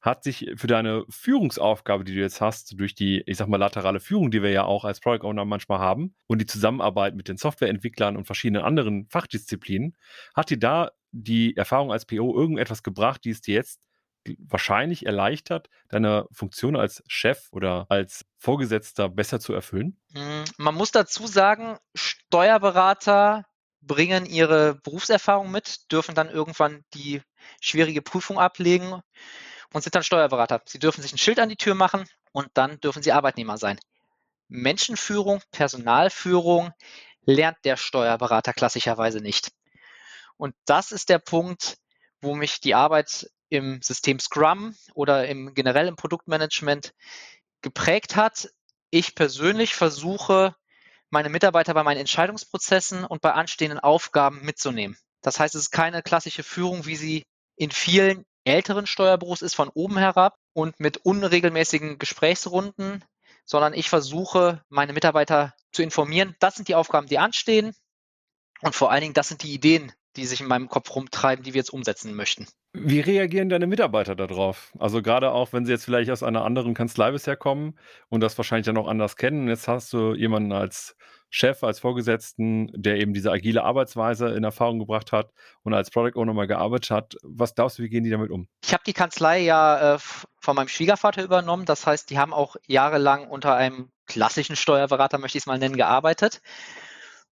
hat 0.00 0.24
sich 0.24 0.50
für 0.56 0.66
deine 0.66 1.04
Führungsaufgabe, 1.08 2.04
die 2.04 2.14
du 2.14 2.20
jetzt 2.20 2.40
hast, 2.40 2.78
durch 2.78 2.94
die, 2.94 3.22
ich 3.26 3.36
sag 3.36 3.48
mal, 3.48 3.58
laterale 3.58 4.00
Führung, 4.00 4.30
die 4.30 4.42
wir 4.42 4.50
ja 4.50 4.64
auch 4.64 4.84
als 4.84 5.00
Product 5.00 5.26
Owner 5.26 5.44
manchmal 5.44 5.78
haben 5.78 6.14
und 6.26 6.40
die 6.40 6.46
Zusammenarbeit 6.46 7.14
mit 7.14 7.28
den 7.28 7.36
Softwareentwicklern 7.36 8.16
und 8.16 8.24
verschiedenen 8.24 8.64
anderen 8.64 9.06
Fachdisziplinen, 9.08 9.96
hat 10.34 10.50
dir 10.50 10.58
da 10.58 10.90
die 11.12 11.56
Erfahrung 11.56 11.92
als 11.92 12.06
PO 12.06 12.34
irgendetwas 12.34 12.82
gebracht, 12.82 13.24
die 13.24 13.30
es 13.30 13.42
dir 13.42 13.54
jetzt 13.54 13.82
wahrscheinlich 14.38 15.06
erleichtert, 15.06 15.68
deine 15.88 16.26
Funktion 16.30 16.76
als 16.76 17.02
Chef 17.06 17.48
oder 17.52 17.86
als 17.88 18.26
Vorgesetzter 18.38 19.08
besser 19.08 19.40
zu 19.40 19.52
erfüllen? 19.52 19.98
Hm, 20.12 20.44
man 20.58 20.74
muss 20.74 20.92
dazu 20.92 21.26
sagen, 21.26 21.78
Steuerberater 21.94 23.46
bringen 23.82 24.26
ihre 24.26 24.74
Berufserfahrung 24.74 25.50
mit, 25.50 25.90
dürfen 25.90 26.14
dann 26.14 26.28
irgendwann 26.28 26.84
die 26.94 27.22
schwierige 27.60 28.02
Prüfung 28.02 28.38
ablegen 28.38 29.00
und 29.72 29.82
sind 29.82 29.94
dann 29.94 30.02
Steuerberater. 30.02 30.62
Sie 30.66 30.78
dürfen 30.78 31.02
sich 31.02 31.12
ein 31.12 31.18
Schild 31.18 31.38
an 31.38 31.48
die 31.48 31.56
Tür 31.56 31.74
machen 31.74 32.04
und 32.32 32.48
dann 32.54 32.80
dürfen 32.80 33.02
sie 33.02 33.12
Arbeitnehmer 33.12 33.56
sein. 33.56 33.78
Menschenführung, 34.48 35.40
Personalführung 35.52 36.72
lernt 37.24 37.58
der 37.64 37.76
Steuerberater 37.76 38.52
klassischerweise 38.52 39.20
nicht. 39.20 39.52
Und 40.36 40.54
das 40.66 40.90
ist 40.90 41.08
der 41.08 41.18
Punkt, 41.18 41.78
wo 42.20 42.34
mich 42.34 42.60
die 42.60 42.74
Arbeit 42.74 43.30
im 43.48 43.82
System 43.82 44.18
Scrum 44.18 44.74
oder 44.94 45.28
im 45.28 45.54
generellen 45.54 45.96
Produktmanagement 45.96 46.94
geprägt 47.62 48.16
hat. 48.16 48.48
Ich 48.90 49.14
persönlich 49.14 49.74
versuche, 49.74 50.56
meine 51.10 51.28
Mitarbeiter 51.28 51.74
bei 51.74 51.82
meinen 51.82 52.00
Entscheidungsprozessen 52.00 53.04
und 53.04 53.20
bei 53.20 53.32
anstehenden 53.32 53.80
Aufgaben 53.80 54.42
mitzunehmen. 54.42 54.96
Das 55.22 55.38
heißt, 55.38 55.54
es 55.54 55.62
ist 55.62 55.70
keine 55.70 56.02
klassische 56.02 56.42
Führung, 56.42 56.86
wie 56.86 56.96
sie 56.96 57.26
in 57.56 57.70
vielen 57.70 58.24
älteren 58.44 58.86
Steuerbüros 58.86 59.42
ist, 59.42 59.54
von 59.54 59.68
oben 59.68 59.98
herab 59.98 60.36
und 60.54 60.80
mit 60.80 60.98
unregelmäßigen 60.98 61.98
Gesprächsrunden, 61.98 63.04
sondern 63.44 63.74
ich 63.74 63.90
versuche, 63.90 64.64
meine 64.68 64.92
Mitarbeiter 64.92 65.54
zu 65.72 65.82
informieren. 65.82 66.36
Das 66.38 66.54
sind 66.54 66.68
die 66.68 66.74
Aufgaben, 66.74 67.06
die 67.06 67.18
anstehen. 67.18 67.74
Und 68.62 68.74
vor 68.74 68.90
allen 68.90 69.02
Dingen, 69.02 69.14
das 69.14 69.28
sind 69.28 69.42
die 69.42 69.52
Ideen, 69.52 69.92
die 70.16 70.26
sich 70.26 70.40
in 70.40 70.48
meinem 70.48 70.68
Kopf 70.68 70.94
rumtreiben, 70.94 71.44
die 71.44 71.54
wir 71.54 71.60
jetzt 71.60 71.72
umsetzen 71.72 72.14
möchten. 72.14 72.46
Wie 72.72 73.00
reagieren 73.00 73.48
deine 73.48 73.66
Mitarbeiter 73.66 74.14
darauf? 74.14 74.72
Also 74.78 75.02
gerade 75.02 75.32
auch, 75.32 75.52
wenn 75.52 75.64
sie 75.66 75.72
jetzt 75.72 75.84
vielleicht 75.84 76.10
aus 76.10 76.22
einer 76.22 76.44
anderen 76.44 76.74
Kanzlei 76.74 77.10
bisher 77.10 77.36
kommen 77.36 77.76
und 78.08 78.20
das 78.20 78.38
wahrscheinlich 78.38 78.66
dann 78.66 78.76
auch 78.76 78.86
anders 78.86 79.16
kennen. 79.16 79.48
Jetzt 79.48 79.66
hast 79.66 79.92
du 79.92 80.14
jemanden 80.14 80.52
als 80.52 80.96
Chef, 81.30 81.62
als 81.62 81.78
Vorgesetzten, 81.78 82.70
der 82.74 82.96
eben 82.96 83.14
diese 83.14 83.30
agile 83.30 83.62
Arbeitsweise 83.62 84.28
in 84.30 84.42
Erfahrung 84.42 84.80
gebracht 84.80 85.12
hat 85.12 85.32
und 85.62 85.74
als 85.74 85.90
Product 85.90 86.16
Owner 86.16 86.32
mal 86.32 86.46
gearbeitet 86.46 86.90
hat. 86.90 87.16
Was 87.22 87.54
glaubst 87.54 87.78
du, 87.78 87.82
wie 87.84 87.88
gehen 87.88 88.04
die 88.04 88.10
damit 88.10 88.30
um? 88.30 88.48
Ich 88.64 88.72
habe 88.72 88.82
die 88.84 88.92
Kanzlei 88.92 89.40
ja 89.40 89.94
äh, 89.94 89.98
von 89.98 90.56
meinem 90.56 90.68
Schwiegervater 90.68 91.22
übernommen. 91.22 91.66
Das 91.66 91.86
heißt, 91.86 92.10
die 92.10 92.18
haben 92.18 92.32
auch 92.32 92.56
jahrelang 92.66 93.28
unter 93.28 93.54
einem 93.54 93.90
klassischen 94.06 94.56
Steuerberater, 94.56 95.18
möchte 95.18 95.38
ich 95.38 95.42
es 95.42 95.46
mal 95.46 95.58
nennen, 95.58 95.76
gearbeitet. 95.76 96.40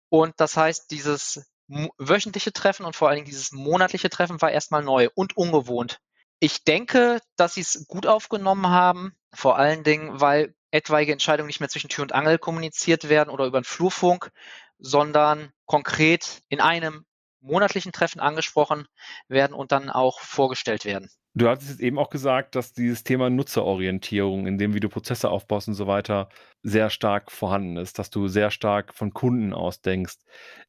Und 0.08 0.34
das 0.38 0.56
heißt, 0.56 0.90
dieses 0.90 1.50
wöchentliche 1.98 2.52
Treffen 2.52 2.84
und 2.84 2.96
vor 2.96 3.08
allen 3.08 3.16
Dingen 3.16 3.28
dieses 3.28 3.52
monatliche 3.52 4.10
Treffen 4.10 4.40
war 4.42 4.50
erstmal 4.50 4.82
neu 4.82 5.08
und 5.14 5.36
ungewohnt. 5.36 6.00
Ich 6.40 6.64
denke, 6.64 7.20
dass 7.36 7.54
sie 7.54 7.60
es 7.60 7.86
gut 7.86 8.06
aufgenommen 8.06 8.68
haben, 8.68 9.14
vor 9.32 9.58
allen 9.58 9.84
Dingen, 9.84 10.20
weil 10.20 10.54
etwaige 10.70 11.12
Entscheidungen 11.12 11.48
nicht 11.48 11.60
mehr 11.60 11.68
zwischen 11.68 11.90
Tür 11.90 12.02
und 12.02 12.14
Angel 12.14 12.38
kommuniziert 12.38 13.08
werden 13.08 13.30
oder 13.30 13.44
über 13.46 13.60
den 13.60 13.64
Flurfunk, 13.64 14.30
sondern 14.78 15.52
konkret 15.66 16.42
in 16.48 16.60
einem 16.60 17.04
monatlichen 17.40 17.92
Treffen 17.92 18.20
angesprochen 18.20 18.86
werden 19.28 19.54
und 19.54 19.72
dann 19.72 19.90
auch 19.90 20.20
vorgestellt 20.20 20.84
werden. 20.84 21.10
Du 21.34 21.48
hattest 21.48 21.70
jetzt 21.70 21.80
eben 21.80 21.98
auch 21.98 22.10
gesagt, 22.10 22.56
dass 22.56 22.72
dieses 22.72 23.04
Thema 23.04 23.30
Nutzerorientierung, 23.30 24.48
in 24.48 24.58
dem 24.58 24.74
wie 24.74 24.80
du 24.80 24.88
Prozesse 24.88 25.30
aufbaust 25.30 25.68
und 25.68 25.74
so 25.74 25.86
weiter, 25.86 26.28
sehr 26.62 26.90
stark 26.90 27.30
vorhanden 27.30 27.76
ist, 27.76 28.00
dass 28.00 28.10
du 28.10 28.26
sehr 28.26 28.50
stark 28.50 28.94
von 28.94 29.14
Kunden 29.14 29.54
aus 29.54 29.80
denkst. 29.80 30.16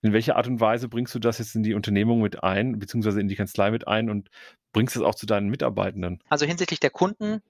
In 0.04 0.14
welcher 0.14 0.36
Art 0.36 0.46
und 0.46 0.60
Weise 0.60 0.88
bringst 0.88 1.16
du 1.16 1.20
das 1.20 1.40
jetzt 1.40 1.56
in 1.56 1.64
die 1.64 1.74
Unternehmung 1.74 2.22
mit 2.22 2.44
ein, 2.44 2.78
beziehungsweise 2.78 3.20
in 3.20 3.28
die 3.28 3.36
Kanzlei 3.36 3.72
mit 3.72 3.88
ein 3.88 4.12
und 4.12 4.30
bringst 4.72 4.96
es 4.96 5.02
auch 5.02 5.16
zu 5.16 5.26
deinen 5.26 5.50
Mitarbeitenden? 5.50 6.22
Also 6.30 6.46
hinsichtlich 6.46 6.80
der 6.80 6.92
Kunden 6.92 7.42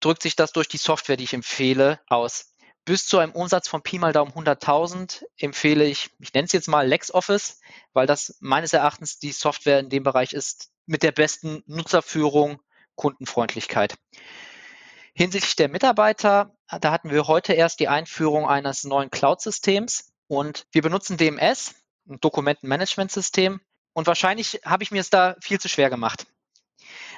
drückt 0.00 0.22
sich 0.22 0.36
das 0.36 0.52
durch 0.52 0.68
die 0.68 0.76
Software, 0.76 1.16
die 1.16 1.24
ich 1.24 1.32
empfehle, 1.34 2.00
aus. 2.06 2.54
Bis 2.84 3.06
zu 3.06 3.18
einem 3.18 3.32
Umsatz 3.32 3.68
von 3.68 3.82
Pi 3.82 3.98
mal 3.98 4.12
Daumen 4.12 4.32
100.000 4.32 5.22
empfehle 5.38 5.84
ich, 5.84 6.10
ich 6.18 6.34
nenne 6.34 6.46
es 6.46 6.52
jetzt 6.52 6.68
mal 6.68 6.86
LexOffice, 6.86 7.60
weil 7.92 8.06
das 8.06 8.36
meines 8.40 8.72
Erachtens 8.72 9.18
die 9.18 9.32
Software 9.32 9.80
in 9.80 9.88
dem 9.88 10.02
Bereich 10.02 10.32
ist 10.32 10.70
mit 10.86 11.02
der 11.02 11.12
besten 11.12 11.62
Nutzerführung, 11.66 12.60
Kundenfreundlichkeit. 12.94 13.96
Hinsichtlich 15.14 15.56
der 15.56 15.68
Mitarbeiter, 15.68 16.54
da 16.80 16.92
hatten 16.92 17.10
wir 17.10 17.26
heute 17.26 17.52
erst 17.52 17.80
die 17.80 17.88
Einführung 17.88 18.48
eines 18.48 18.84
neuen 18.84 19.10
Cloud-Systems 19.10 20.12
und 20.28 20.66
wir 20.72 20.82
benutzen 20.82 21.16
DMS. 21.16 21.74
ein 22.08 22.20
Dokumentenmanagementsystem. 22.20 23.60
Und 23.92 24.06
wahrscheinlich 24.06 24.60
habe 24.64 24.82
ich 24.82 24.90
mir 24.90 25.00
es 25.00 25.10
da 25.10 25.36
viel 25.42 25.60
zu 25.60 25.68
schwer 25.68 25.90
gemacht. 25.90 26.26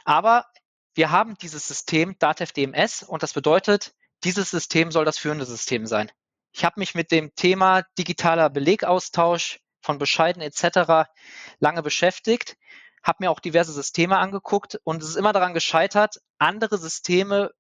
Aber 0.05 0.47
wir 0.95 1.11
haben 1.11 1.37
dieses 1.39 1.69
System 1.69 2.17
Datev 2.19 2.53
DMS 2.53 3.03
und 3.03 3.23
das 3.23 3.33
bedeutet, 3.33 3.95
dieses 4.25 4.51
System 4.51 4.91
soll 4.91 5.05
das 5.05 5.19
führende 5.19 5.45
System 5.45 5.87
sein. 5.87 6.11
Ich 6.53 6.65
habe 6.65 6.81
mich 6.81 6.95
mit 6.95 7.11
dem 7.11 7.35
Thema 7.35 7.83
digitaler 7.99 8.51
Belegaustausch 8.51 9.61
von 9.81 9.99
Bescheiden 9.99 10.43
etc. 10.43 11.11
lange 11.59 11.83
beschäftigt, 11.83 12.57
habe 13.03 13.19
mir 13.21 13.31
auch 13.31 13.41
diverse 13.41 13.73
Systeme 13.73 14.19
angeguckt 14.19 14.81
und 14.85 15.03
es 15.03 15.09
ist 15.09 15.17
immer 15.17 15.33
daran 15.33 15.55
gescheitert, 15.55 16.21
andere 16.39 16.79
Systeme 16.79 17.51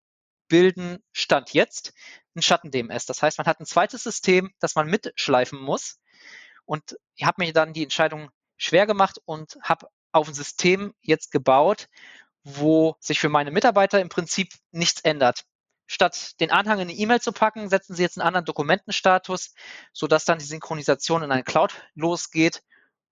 bilden 0.48 1.02
Stand 1.12 1.52
jetzt 1.52 1.92
ein 2.34 2.42
Schatten-DMS. 2.42 3.06
Das 3.06 3.22
heißt, 3.22 3.38
man 3.38 3.46
hat 3.46 3.60
ein 3.60 3.66
zweites 3.66 4.02
System, 4.02 4.52
das 4.60 4.74
man 4.74 4.86
mitschleifen 4.86 5.60
muss. 5.60 5.98
Und 6.64 6.96
ich 7.14 7.24
habe 7.24 7.42
mir 7.42 7.52
dann 7.52 7.72
die 7.72 7.82
Entscheidung 7.82 8.30
schwer 8.56 8.86
gemacht 8.86 9.18
und 9.24 9.58
habe 9.62 9.88
auf 10.12 10.28
ein 10.28 10.34
System 10.34 10.94
jetzt 11.00 11.32
gebaut, 11.32 11.88
wo 12.44 12.96
sich 13.00 13.18
für 13.18 13.28
meine 13.28 13.50
Mitarbeiter 13.50 14.00
im 14.00 14.08
Prinzip 14.08 14.52
nichts 14.70 15.00
ändert. 15.00 15.44
Statt 15.86 16.40
den 16.40 16.50
Anhang 16.50 16.78
in 16.78 16.88
eine 16.88 16.92
E-Mail 16.92 17.20
zu 17.20 17.32
packen, 17.32 17.68
setzen 17.68 17.94
Sie 17.94 18.02
jetzt 18.02 18.18
einen 18.18 18.26
anderen 18.26 18.44
Dokumentenstatus, 18.44 19.54
sodass 19.92 20.24
dann 20.24 20.38
die 20.38 20.44
Synchronisation 20.44 21.22
in 21.22 21.32
eine 21.32 21.44
Cloud 21.44 21.74
losgeht 21.94 22.62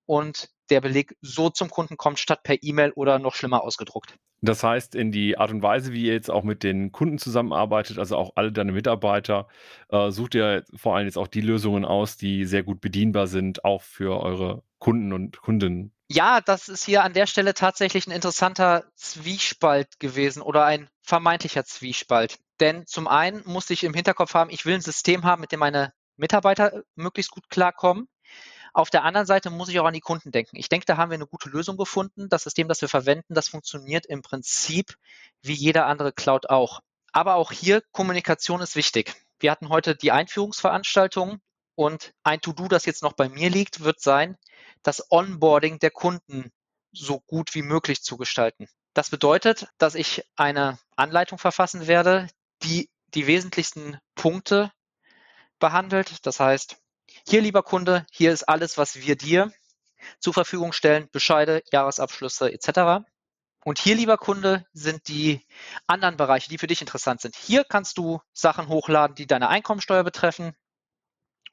und 0.07 0.51
der 0.70 0.80
Beleg 0.80 1.16
so 1.20 1.50
zum 1.50 1.70
Kunden 1.70 1.96
kommt, 1.96 2.18
statt 2.18 2.42
per 2.42 2.62
E-Mail 2.62 2.92
oder 2.92 3.18
noch 3.18 3.35
schlimmer 3.35 3.62
ausgedruckt. 3.62 4.16
Das 4.42 4.62
heißt, 4.62 4.94
in 4.94 5.12
die 5.12 5.37
Art 5.37 5.50
und 5.50 5.62
Weise, 5.62 5.92
wie 5.92 6.06
ihr 6.06 6.14
jetzt 6.14 6.30
auch 6.30 6.44
mit 6.44 6.62
den 6.62 6.92
Kunden 6.92 7.18
zusammenarbeitet, 7.18 7.98
also 7.98 8.16
auch 8.16 8.33
alle 8.37 8.52
deine 8.52 8.72
Mitarbeiter, 8.72 9.48
äh, 9.90 10.11
sucht 10.11 10.35
ihr 10.35 10.64
vor 10.74 10.96
allem 10.96 11.06
jetzt 11.06 11.18
auch 11.18 11.26
die 11.26 11.42
Lösungen 11.42 11.85
aus, 11.85 12.16
die 12.16 12.46
sehr 12.46 12.62
gut 12.62 12.80
bedienbar 12.80 13.26
sind, 13.26 13.64
auch 13.64 13.83
für 13.83 14.18
eure 14.20 14.62
Kunden 14.78 15.12
und 15.12 15.42
Kundinnen. 15.42 15.92
Ja, 16.09 16.40
das 16.40 16.68
ist 16.68 16.85
hier 16.85 17.04
an 17.04 17.12
der 17.12 17.26
Stelle 17.26 17.54
tatsächlich 17.54 18.06
ein 18.06 18.12
interessanter 18.12 18.85
Zwiespalt 18.96 20.00
gewesen 20.00 20.42
oder 20.42 20.64
ein 20.64 20.88
vermeintlicher 21.02 21.64
Zwiespalt. 21.64 22.38
Denn 22.61 22.87
zum 22.87 23.09
einen 23.09 23.42
musste 23.44 23.74
ich 23.74 23.85
im 23.85 23.94
Hinterkopf 23.94 24.35
haben, 24.35 24.50
ich 24.50 24.64
will 24.66 24.74
ein 24.74 24.80
System 24.80 25.24
haben, 25.24 25.40
mit 25.40 25.52
dem 25.52 25.61
meine 25.61 25.92
Mitarbeiter 26.16 26.83
möglichst 26.96 27.30
gut 27.30 27.48
klarkommen. 27.48 28.09
Auf 28.72 28.90
der 28.90 29.04
anderen 29.04 29.26
Seite 29.26 29.50
muss 29.50 29.68
ich 29.68 29.80
auch 29.80 29.87
an 29.87 29.94
die 29.94 30.00
Kunden 30.00 30.30
denken. 30.30 30.56
Ich 30.56 30.68
denke, 30.68 30.87
da 30.87 30.96
haben 30.96 31.11
wir 31.11 31.16
eine 31.16 31.26
gute 31.26 31.48
Lösung 31.48 31.76
gefunden. 31.76 32.28
Das 32.28 32.44
System, 32.44 32.68
das 32.68 32.80
wir 32.80 32.88
verwenden, 32.88 33.35
das 33.35 33.48
funktioniert 33.48 34.06
im 34.06 34.22
Prinzip 34.22 34.94
wie 35.42 35.54
jeder 35.54 35.87
andere 35.87 36.12
Cloud 36.12 36.50
auch. 36.50 36.80
Aber 37.12 37.35
auch 37.35 37.52
hier, 37.52 37.83
Kommunikation 37.92 38.61
ist 38.61 38.76
wichtig. 38.76 39.14
Wir 39.40 39.50
hatten 39.50 39.68
heute 39.68 39.96
die 39.96 40.12
Einführungsveranstaltung 40.12 41.40
und 41.74 42.12
ein 42.22 42.40
To-Do, 42.40 42.68
das 42.68 42.85
jetzt 42.85 43.02
noch 43.02 43.14
bei 43.14 43.28
mir 43.28 43.50
liegt, 43.50 43.80
wird 43.80 44.00
sein, 44.00 44.37
das 44.83 45.11
Onboarding 45.11 45.78
der 45.78 45.90
Kunden 45.90 46.52
so 46.92 47.20
gut 47.20 47.54
wie 47.54 47.62
möglich 47.62 48.02
zu 48.02 48.16
gestalten. 48.16 48.68
Das 48.94 49.11
bedeutet, 49.11 49.68
dass 49.78 49.94
ich 49.94 50.24
eine 50.37 50.78
Anleitung 50.96 51.38
verfassen 51.38 51.87
werde, 51.87 52.28
die 52.62 52.90
die 53.14 53.26
wesentlichsten 53.26 53.98
Punkte 54.14 54.72
behandelt. 55.59 56.26
Das 56.26 56.40
heißt, 56.40 56.80
hier, 57.31 57.43
lieber 57.43 57.62
Kunde, 57.62 58.05
hier 58.11 58.33
ist 58.33 58.49
alles, 58.49 58.77
was 58.77 58.97
wir 58.97 59.14
dir 59.14 59.53
zur 60.19 60.35
Verfügung 60.35 60.73
stellen, 60.73 61.09
Bescheide, 61.12 61.62
Jahresabschlüsse 61.71 62.53
etc. 62.53 63.07
Und 63.64 63.79
hier, 63.79 63.95
lieber 63.95 64.19
Kunde, 64.19 64.66
sind 64.73 65.07
die 65.07 65.47
anderen 65.87 66.16
Bereiche, 66.16 66.49
die 66.49 66.59
für 66.59 66.66
dich 66.66 66.81
interessant 66.81 67.21
sind. 67.21 67.37
Hier 67.37 67.62
kannst 67.62 67.99
du 67.99 68.21
Sachen 68.33 68.66
hochladen, 68.66 69.14
die 69.14 69.29
deine 69.29 69.49
Einkommensteuer 69.49 70.03
betreffen. 70.03 70.57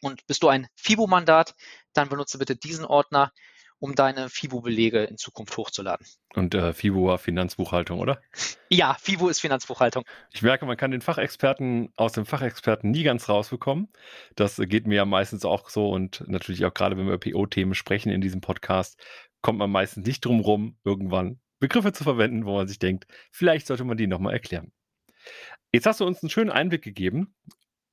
Und 0.02 0.26
bist 0.26 0.42
du 0.42 0.48
ein 0.48 0.68
FIBO-Mandat, 0.78 1.54
dann 1.94 2.10
benutze 2.10 2.40
bitte 2.40 2.56
diesen 2.56 2.86
Ordner 2.86 3.32
um 3.80 3.96
deine 3.96 4.30
FIBO-Belege 4.30 5.04
in 5.04 5.18
Zukunft 5.18 5.56
hochzuladen. 5.58 6.06
Und 6.34 6.56
äh, 6.56 6.74
FIBO 6.74 7.08
war 7.08 7.18
Finanzbuchhaltung, 7.18 8.00
oder? 8.00 8.22
Ja, 8.70 8.96
FIBO 9.00 9.30
ist 9.30 9.40
Finanzbuchhaltung. 9.40 10.04
Ich 10.32 10.42
merke, 10.42 10.66
man 10.66 10.78
kann 10.78 10.92
den 10.92 11.02
Fachexperten 11.02 11.92
aus 11.96 12.14
dem 12.14 12.26
Fachexperten 12.26 12.92
nie 12.92 13.04
ganz 13.04 13.30
rausbekommen. 13.30 13.90
Das 14.36 14.58
geht 14.58 14.88
mir 14.88 14.96
ja 14.96 15.06
meistens 15.06 15.46
auch 15.46 15.70
so 15.70 15.90
und 15.90 16.24
natürlich 16.28 16.66
auch 16.66 16.74
gerade, 16.74 16.98
wenn 16.98 17.06
wir 17.06 17.14
über 17.14 17.32
PO-Themen 17.32 17.76
sprechen 17.76 18.12
in 18.12 18.22
diesem 18.22 18.42
Podcast, 18.42 19.00
kommt 19.42 19.60
man 19.60 19.72
meistens 19.72 20.06
nicht 20.06 20.26
drum 20.26 20.40
rum, 20.40 20.78
irgendwann 20.84 21.40
Begriffe 21.60 21.92
zu 21.92 22.04
verwenden, 22.04 22.46
wo 22.46 22.56
man 22.56 22.68
sich 22.68 22.80
denkt, 22.80 23.08
vielleicht 23.32 23.68
sollte 23.68 23.84
man 23.84 23.98
die 23.98 24.08
nochmal 24.08 24.34
erklären. 24.34 24.72
Jetzt 25.72 25.86
hast 25.86 26.00
du 26.00 26.06
uns 26.06 26.22
einen 26.22 26.30
schönen 26.30 26.52
Einblick 26.52 26.84
gegeben, 26.84 27.36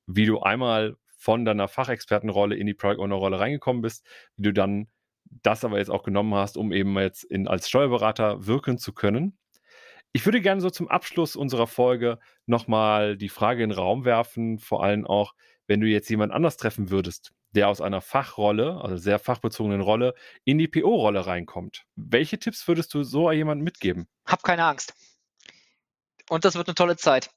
wie 0.06 0.26
du 0.26 0.40
einmal 0.40 0.96
von 1.16 1.44
deiner 1.44 1.68
Fachexpertenrolle 1.68 2.54
in 2.54 2.66
die 2.66 2.74
Product 2.74 3.02
Owner 3.02 3.14
Rolle 3.14 3.40
reingekommen 3.40 3.80
bist, 3.80 4.06
wie 4.36 4.42
du 4.42 4.52
dann 4.52 4.88
das 5.24 5.64
aber 5.64 5.78
jetzt 5.78 5.90
auch 5.90 6.02
genommen 6.02 6.34
hast, 6.34 6.56
um 6.56 6.72
eben 6.72 6.98
jetzt 6.98 7.24
in, 7.24 7.48
als 7.48 7.68
Steuerberater 7.68 8.46
wirken 8.46 8.78
zu 8.78 8.92
können. 8.92 9.38
Ich 10.12 10.24
würde 10.24 10.40
gerne 10.40 10.60
so 10.60 10.70
zum 10.70 10.88
Abschluss 10.88 11.34
unserer 11.34 11.66
Folge 11.66 12.18
nochmal 12.46 13.16
die 13.16 13.28
Frage 13.28 13.64
in 13.64 13.70
den 13.70 13.78
Raum 13.78 14.04
werfen, 14.04 14.58
vor 14.58 14.84
allem 14.84 15.06
auch, 15.06 15.34
wenn 15.66 15.80
du 15.80 15.86
jetzt 15.86 16.08
jemand 16.08 16.32
anders 16.32 16.56
treffen 16.56 16.90
würdest, 16.90 17.32
der 17.50 17.68
aus 17.68 17.80
einer 17.80 18.00
Fachrolle, 18.00 18.80
also 18.80 18.96
sehr 18.96 19.18
fachbezogenen 19.18 19.80
Rolle, 19.80 20.14
in 20.44 20.58
die 20.58 20.68
PO-Rolle 20.68 21.26
reinkommt. 21.26 21.84
Welche 21.96 22.38
Tipps 22.38 22.68
würdest 22.68 22.94
du 22.94 23.02
so 23.02 23.30
jemandem 23.32 23.64
mitgeben? 23.64 24.06
Hab 24.26 24.42
keine 24.42 24.64
Angst. 24.64 24.94
Und 26.30 26.44
das 26.44 26.54
wird 26.54 26.68
eine 26.68 26.74
tolle 26.74 26.96
Zeit. 26.96 27.30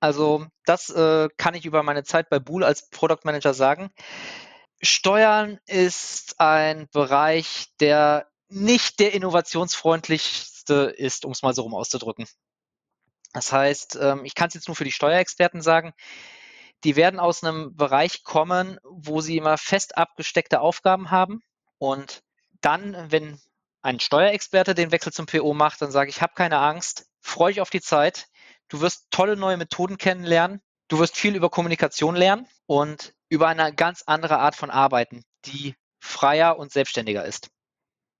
Also 0.00 0.46
das 0.64 0.90
äh, 0.90 1.28
kann 1.36 1.54
ich 1.54 1.66
über 1.66 1.82
meine 1.82 2.04
Zeit 2.04 2.30
bei 2.30 2.38
Bool 2.38 2.64
als 2.64 2.88
Product 2.90 3.24
Manager 3.24 3.52
sagen. 3.52 3.90
Steuern 4.80 5.58
ist 5.66 6.40
ein 6.40 6.88
Bereich, 6.92 7.66
der 7.80 8.28
nicht 8.48 9.00
der 9.00 9.12
innovationsfreundlichste 9.12 10.94
ist, 10.96 11.24
um 11.24 11.32
es 11.32 11.42
mal 11.42 11.54
so 11.54 11.62
rum 11.62 11.74
auszudrücken. 11.74 12.26
Das 13.32 13.52
heißt, 13.52 13.98
ähm, 14.00 14.24
ich 14.24 14.34
kann 14.34 14.48
es 14.48 14.54
jetzt 14.54 14.68
nur 14.68 14.76
für 14.76 14.84
die 14.84 14.92
Steuerexperten 14.92 15.60
sagen, 15.60 15.92
die 16.84 16.96
werden 16.96 17.20
aus 17.20 17.42
einem 17.42 17.74
Bereich 17.76 18.22
kommen, 18.22 18.78
wo 18.84 19.20
sie 19.20 19.36
immer 19.36 19.58
fest 19.58 19.98
abgesteckte 19.98 20.60
Aufgaben 20.60 21.10
haben. 21.10 21.42
Und 21.78 22.22
dann, 22.60 23.10
wenn 23.10 23.40
ein 23.82 24.00
Steuerexperte 24.00 24.74
den 24.74 24.92
Wechsel 24.92 25.12
zum 25.12 25.26
PO 25.26 25.54
macht, 25.54 25.82
dann 25.82 25.90
sage 25.90 26.10
ich, 26.10 26.22
habe 26.22 26.34
keine 26.34 26.58
Angst, 26.58 27.06
freue 27.20 27.52
dich 27.52 27.60
auf 27.60 27.70
die 27.70 27.80
Zeit. 27.80 28.28
Du 28.68 28.80
wirst 28.80 29.06
tolle 29.10 29.36
neue 29.36 29.56
Methoden 29.56 29.98
kennenlernen. 29.98 30.62
Du 30.88 30.98
wirst 30.98 31.16
viel 31.16 31.34
über 31.34 31.50
Kommunikation 31.50 32.16
lernen 32.16 32.46
und 32.66 33.14
über 33.28 33.48
eine 33.48 33.74
ganz 33.74 34.02
andere 34.06 34.38
Art 34.38 34.56
von 34.56 34.70
Arbeiten, 34.70 35.24
die 35.44 35.74
freier 36.00 36.58
und 36.58 36.72
selbstständiger 36.72 37.24
ist. 37.24 37.50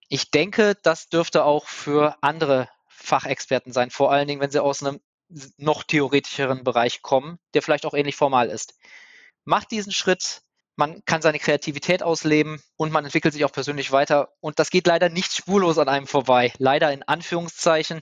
Ich 0.09 0.31
denke, 0.31 0.75
das 0.83 1.09
dürfte 1.09 1.45
auch 1.45 1.67
für 1.67 2.17
andere 2.23 2.69
Fachexperten 2.89 3.73
sein, 3.73 3.91
vor 3.91 4.11
allen 4.11 4.27
Dingen, 4.27 4.41
wenn 4.41 4.51
sie 4.51 4.63
aus 4.63 4.83
einem 4.83 5.01
noch 5.59 5.83
theoretischeren 5.83 6.65
Bereich 6.65 7.03
kommen, 7.03 7.39
der 7.55 7.63
vielleicht 7.63 7.87
auch 7.87 7.95
ähnlich 7.95 8.17
formal 8.17 8.49
ist. 8.49 8.75
Macht 9.45 9.71
diesen 9.71 9.93
Schritt, 9.93 10.43
man 10.77 11.05
kann 11.05 11.23
seine 11.23 11.39
Kreativität 11.39 12.03
ausleben 12.03 12.63
und 12.77 12.93
man 12.93 13.05
entwickelt 13.05 13.35
sich 13.35 13.45
auch 13.45 13.53
persönlich 13.53 13.91
weiter. 13.91 14.33
Und 14.41 14.59
das 14.59 14.71
geht 14.71 14.87
leider 14.87 15.09
nicht 15.09 15.35
spurlos 15.35 15.77
an 15.77 15.89
einem 15.89 16.07
vorbei. 16.07 16.53
Leider 16.59 16.93
in 16.93 17.03
Anführungszeichen, 17.03 18.01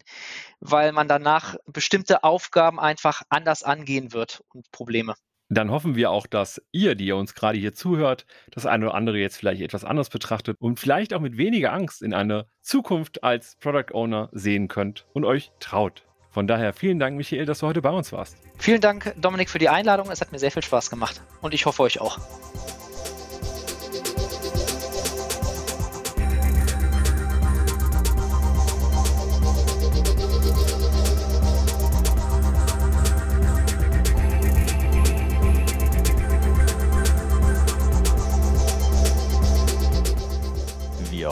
weil 0.60 0.92
man 0.92 1.08
danach 1.08 1.56
bestimmte 1.64 2.22
Aufgaben 2.22 2.78
einfach 2.78 3.22
anders 3.30 3.62
angehen 3.62 4.12
wird 4.12 4.44
und 4.52 4.70
Probleme. 4.72 5.14
Dann 5.48 5.70
hoffen 5.70 5.94
wir 5.94 6.10
auch, 6.10 6.26
dass 6.26 6.60
ihr, 6.72 6.96
die 6.96 7.06
ihr 7.06 7.16
uns 7.16 7.34
gerade 7.34 7.58
hier 7.58 7.72
zuhört, 7.72 8.26
das 8.50 8.66
eine 8.66 8.86
oder 8.86 8.94
andere 8.94 9.18
jetzt 9.18 9.36
vielleicht 9.36 9.62
etwas 9.62 9.84
anders 9.84 10.08
betrachtet 10.08 10.56
und 10.60 10.80
vielleicht 10.80 11.14
auch 11.14 11.20
mit 11.20 11.36
weniger 11.36 11.72
Angst 11.72 12.02
in 12.02 12.14
eine 12.14 12.46
Zukunft 12.62 13.22
als 13.22 13.56
Product 13.60 13.94
Owner 13.94 14.28
sehen 14.32 14.66
könnt 14.66 15.06
und 15.12 15.24
euch 15.24 15.52
traut. 15.60 16.02
Von 16.30 16.46
daher 16.46 16.72
vielen 16.72 16.98
Dank, 16.98 17.16
Michael, 17.16 17.46
dass 17.46 17.60
du 17.60 17.66
heute 17.66 17.80
bei 17.80 17.90
uns 17.90 18.12
warst. 18.12 18.36
Vielen 18.58 18.80
Dank, 18.80 19.14
Dominik, 19.16 19.48
für 19.48 19.58
die 19.58 19.68
Einladung. 19.68 20.10
Es 20.10 20.20
hat 20.20 20.32
mir 20.32 20.38
sehr 20.38 20.50
viel 20.50 20.62
Spaß 20.62 20.90
gemacht 20.90 21.22
und 21.40 21.54
ich 21.54 21.64
hoffe 21.64 21.82
euch 21.82 22.00
auch. 22.00 22.18